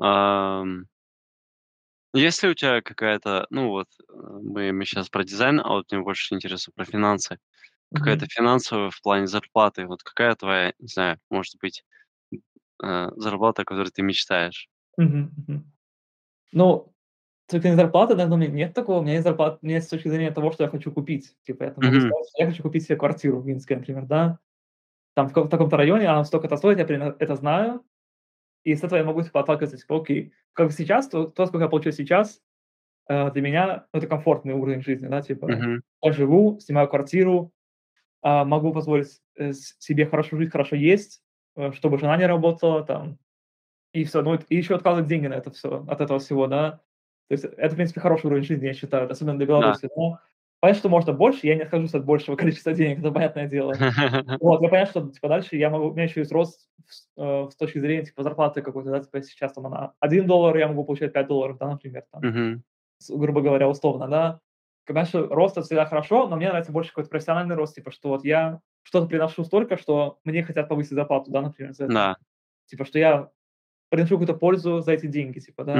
[0.00, 0.86] Ам.
[2.14, 5.92] Есть ли у тебя какая-то, ну вот, э, мы мы щас про дизайн, а вот
[5.92, 7.38] мне больше интересно про финансы.
[7.94, 8.30] Какая-то Мгм.
[8.30, 9.86] финансовая в плане зарплаты.
[9.86, 11.84] Вот какая твоя, не знаю, может быть,
[12.84, 14.68] э, зарплата, о которой ты мечтаешь?
[14.98, 15.72] Мгм, мгм.
[16.52, 16.92] Ну,
[17.50, 19.00] только не зарплата, наверно, у меня нет такого.
[19.00, 21.36] У меня есть зарплата, у меня есть с точки зрения того, что я хочу купить.
[21.44, 22.00] Типа я там могу Мгм.
[22.00, 24.40] сказать, что я хочу купить себе квартиру в Минске, например, да.
[25.14, 27.84] Там в каком-то таком-то районе, она столько-то стоит, я примерно это знаю.
[28.64, 30.32] И с этого я могу отталкиваться, типа окей.
[30.52, 32.40] Как сейчас, то то, сколько я получаю сейчас,
[33.08, 35.46] э, для меня это комфортный уровень жизни, да, типа.
[35.48, 35.82] Мгм.
[36.02, 37.52] Я живу, снимаю квартиру,
[38.22, 41.22] а, могу позволить, э, себе хорошо жить, хорошо есть,
[41.56, 43.18] э, чтобы жена не работала там.
[43.94, 44.22] И всё.
[44.22, 46.80] Ну, и еще откладывать деньги на это всё, от этого всего, да.
[47.28, 49.46] То есть это, в принципе, хороший уровень жизни, я считаю, особенно для.
[49.46, 50.20] Беларуси, да.
[50.60, 53.72] Понятно, что можно больше, я не откажусь от большего количества денег, это понятное дело.
[54.40, 57.48] Вот, я понятно, что, типа, дальше я могу у меня еще есть рост с э,
[57.50, 59.00] с точки зрения, типа, зарплаты какой-то, да.
[59.00, 62.22] Типа сейчас там она 1 доллар, я могу получать 5 долларов, да, например, там.
[63.08, 64.40] Грубо говоря, условно, да.
[64.84, 68.24] Конечно, рост- это всегда хорошо, но мне нравится больше какой-то профессиональный рост, типа, что вот
[68.24, 71.92] я что-то приношу столько, что мне хотят повысить зарплату, да, например, за это.
[71.92, 72.16] Да.
[72.66, 73.30] Типа, что я
[73.88, 75.74] приношу какую-то пользу за эти деньги, типа, да.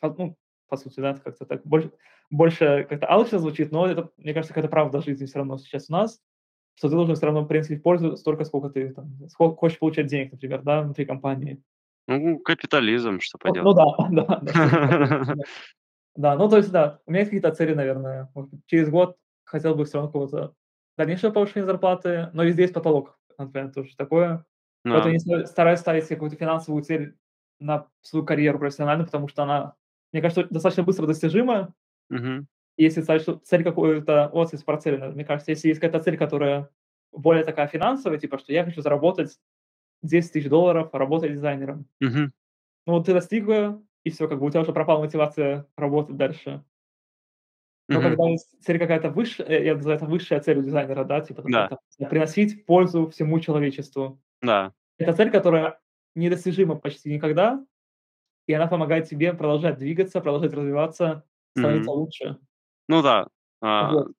[0.00, 0.36] По ну,
[0.72, 1.92] по сути, да, это как-то так больше
[2.30, 5.92] больше как-то алчно звучит, но это, мне кажется, какая-то правда жизни всё равно сейчас у
[5.92, 6.20] нас,
[6.76, 10.32] что ты должен всё равно приносить пользу столько, сколько ты там, сколько хочешь получать денег,
[10.32, 11.62] например, да, внутри компании.
[12.08, 13.76] Ну, капитализм, что Ну ну поделать.
[14.10, 15.36] да, да, да,
[16.16, 16.36] да.
[16.36, 18.30] Ну, то есть, да, у меня есть какие-то цели, наверное.
[18.66, 20.54] Через год хотел бы всё равно какого-то
[20.98, 24.44] дальнейшего повышения зарплаты, но везде есть потолок, например, тоже такое.
[24.90, 25.14] Поэтому Да.
[25.14, 27.16] я ста стараюсь ставить какую-то финансовую цель
[27.60, 29.74] на свою карьеру профессиональную, потому что она,
[30.12, 31.74] мне кажется, достаточно быстро достижима.
[32.10, 32.46] Мгм.
[32.78, 36.16] Если что цель какую-то, вот если про цели, наверно, мне кажется, если есть какая-то цель,
[36.16, 36.70] которая
[37.12, 39.38] более такая финансовая, типа, что я хочу заработать
[40.02, 41.86] 10 тысяч долларов, работая дизайнером.
[42.00, 42.32] Мгм.
[42.86, 46.16] Ну, вот ты достиг её, и всё, как бы у тебя уже пропала мотивация работать
[46.16, 46.64] дальше.
[47.92, 48.02] Но Мгм.
[48.02, 51.42] когда есть цель какая-то выше э, я называю это высшая цель у дизайнера, да, типа
[51.42, 51.68] там Да.
[51.68, 54.20] как-то приносить пользу всему человечеству.
[54.42, 54.72] Да.
[54.98, 55.80] Это цель, которая
[56.16, 57.64] недостижима почти никогда,
[58.46, 61.24] и она помогает тебе продолжать двигаться, продолжать развиваться,
[61.54, 61.92] становиться Мгм.
[61.92, 62.38] лучше.
[62.88, 63.28] Ну да.
[63.60, 64.12] А Вот.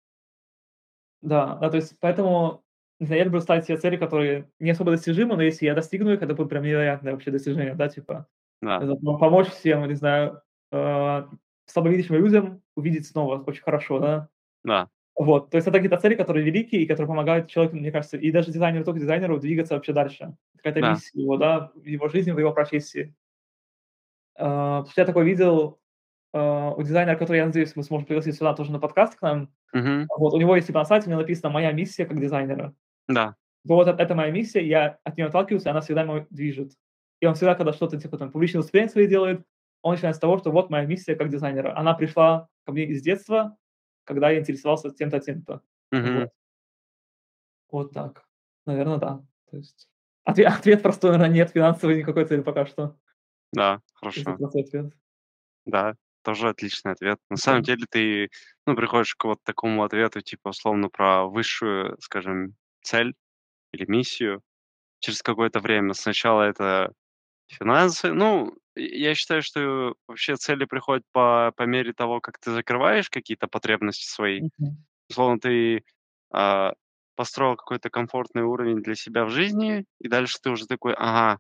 [1.24, 2.64] Да, да, то есть поэтому,
[3.00, 6.36] я люблю ставить себе цели, которые не особо достижимы, но если я достигну их, это
[6.36, 8.28] будет прям невероятное вообще достижение, да, типа.
[8.62, 8.86] Да.
[8.86, 11.24] Это по помочь всем, не знаю, э,
[11.68, 14.30] слабовидящим людям увидеть снова очень хорошо, да.
[14.64, 14.90] Да.
[15.16, 18.32] Вот, то есть это какие-то цели, которые великие и которые помогают человеку, мне кажется, и
[18.32, 20.36] даже дизайнеру, тока дизайнеру двигаться вообще дальше.
[20.58, 20.84] Какая-то Да.
[20.84, 23.16] миссия его, да, в его жизни, в его профессии.
[24.38, 25.80] Что я такое видел,
[26.34, 29.52] а, у дизайнера, который, я надеюсь, мы сможем пригласить сюда тоже на подкаст к нам.
[29.74, 30.08] Мгм.
[30.18, 32.74] Вот, у него есть типа на сайте, у него написано "Моя миссия как дизайнера".
[33.08, 33.36] Да.
[33.66, 36.74] Вот эт это моя миссия, я от неё отталкиваюсь, и она всегда мной движет.
[37.22, 39.44] И он всегда, когда что-то типа там публичные выступления свои делает,
[39.84, 41.78] он начинает с того, что вот моя миссия как дизайнера.
[41.78, 43.58] Она пришла ко мне из детства,
[44.06, 45.62] когда я интересовался тем-то, тем-то.
[45.92, 46.02] Вот.
[46.02, 46.30] Мгм.
[47.72, 48.24] Вот так.
[48.66, 49.22] Наверно, да.
[49.52, 49.88] То есть
[50.26, 52.96] отве ответ простой, наверно, нет финансовой никакой цели пока что.
[53.54, 54.42] Да, хорошо.
[54.56, 54.94] ответ.
[55.66, 57.20] Да, тоже отличный ответ.
[57.30, 57.58] На Да.
[57.58, 58.30] самом деле ты,
[58.66, 63.14] ну, приходишь к вот такому ответу, типа, условно, про высшую, скажем, цель
[63.74, 64.44] или миссию
[65.00, 65.94] через какое-то время.
[65.94, 66.94] Сначала это
[67.48, 68.14] финансы.
[68.14, 73.48] Ну, я считаю, что вообще цели приходят по по мере того, как ты закрываешь какие-то
[73.48, 74.44] потребности свои.
[74.44, 74.84] Мгм.
[75.10, 75.84] Условно, ты,
[76.34, 76.74] а,
[77.16, 81.40] построил какой-то комфортный уровень для себя в жизни, и дальше ты уже такой: "Ага,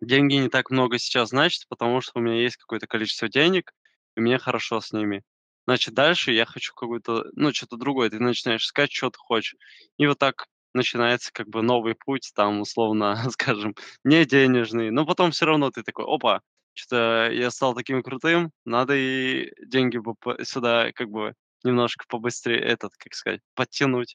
[0.00, 3.72] деньги не так много сейчас значат, потому что у меня есть какое-то количество денег,
[4.16, 5.22] и мне хорошо с ними.
[5.66, 8.10] Значит, дальше я хочу какую-то, ну, чё-то другое".
[8.10, 9.56] Ты начинаешь искать, чё ты хочешь.
[9.98, 13.74] И вот так начинается как бы новый путь, там, условно, скажем,
[14.04, 16.40] не денежный, но потом всё равно ты такой: "Опа,
[16.74, 20.14] чё-то я стал таким крутым, надо и деньги бы
[20.44, 21.34] сюда как бы
[21.64, 24.14] немножко побыстрее, этот, как сказать, подтянуть".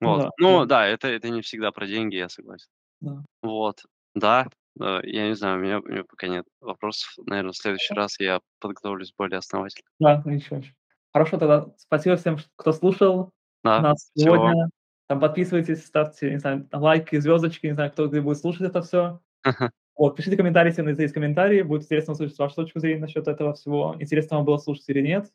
[0.00, 0.22] Ну Вот.
[0.22, 0.66] да, Ну да.
[0.66, 2.68] да, это это не всегда про деньги, я согласен.
[3.00, 3.24] Да.
[3.42, 3.82] Вот.
[4.14, 4.46] Да,
[4.80, 7.12] э, я не знаю, у меня у меня пока нет вопросов.
[7.26, 9.88] Наверно, в следующий раз я подготовлюсь более основательно.
[9.98, 10.72] Да, ничего ч
[11.12, 11.66] Хорошо тогда.
[11.76, 13.30] Спасибо всем, кто слушал
[13.62, 14.46] Да, нас всего вам.
[14.48, 14.68] сегодня.
[15.06, 19.20] Там подписывайтесь, ставьте, не знаю, лайки, звездочки, не знаю, кто где будет слушать это всё.
[19.96, 21.62] Вот, пишите комментарии, если есть комментарии.
[21.62, 23.96] Будет интересно услышать вашу точку зрения насчет этого всего.
[24.00, 25.30] Интересно вам было слушать или нет.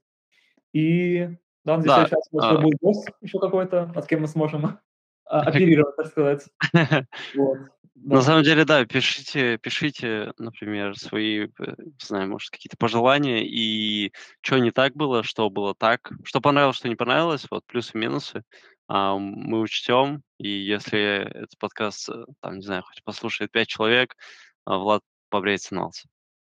[0.73, 1.29] И
[1.65, 4.79] да, надеюсь, Да, нас а будет гость еще какой-то, а с кем мы сможем
[5.29, 6.47] оперировать, так сказать.
[7.33, 7.59] Вот,
[7.95, 14.11] На самом деле, да, пишите пишите, например, свои, э, не знаю, может, какие-то пожелания и
[14.41, 18.43] чё не так было, что было так, что понравилось, что не понравилось, вот плюсы, минусы.
[18.87, 20.99] А, мы учтем, и если
[21.29, 24.15] этот подкаст, э, там, не знаю, хоть послушает 5 человек,
[24.65, 26.07] а, Влад побреется на лысо.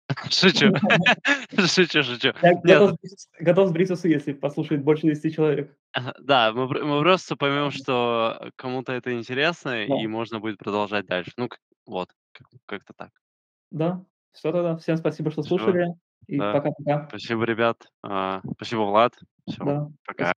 [0.32, 0.72] Шучу.
[1.68, 2.34] Шучу, шучу.
[2.42, 2.98] Я готов
[3.40, 5.76] готов сбрить усы, если послушает больше 10 человек.
[6.20, 10.02] да, мы мы просто поймем, что кому-то это интересно, Да.
[10.02, 11.32] и можно будет продолжать дальше.
[11.38, 11.50] Ну,
[11.86, 13.10] вот, как как-то так.
[13.72, 14.78] Да, всё тогда.
[14.78, 15.88] Всем спасибо, что слушали,
[16.28, 16.54] и да.
[16.54, 17.08] пока-пока.
[17.10, 17.78] Спасибо, ребят.
[18.04, 19.14] А, спасибо, Влад.
[19.48, 20.34] Всё, Да, пока.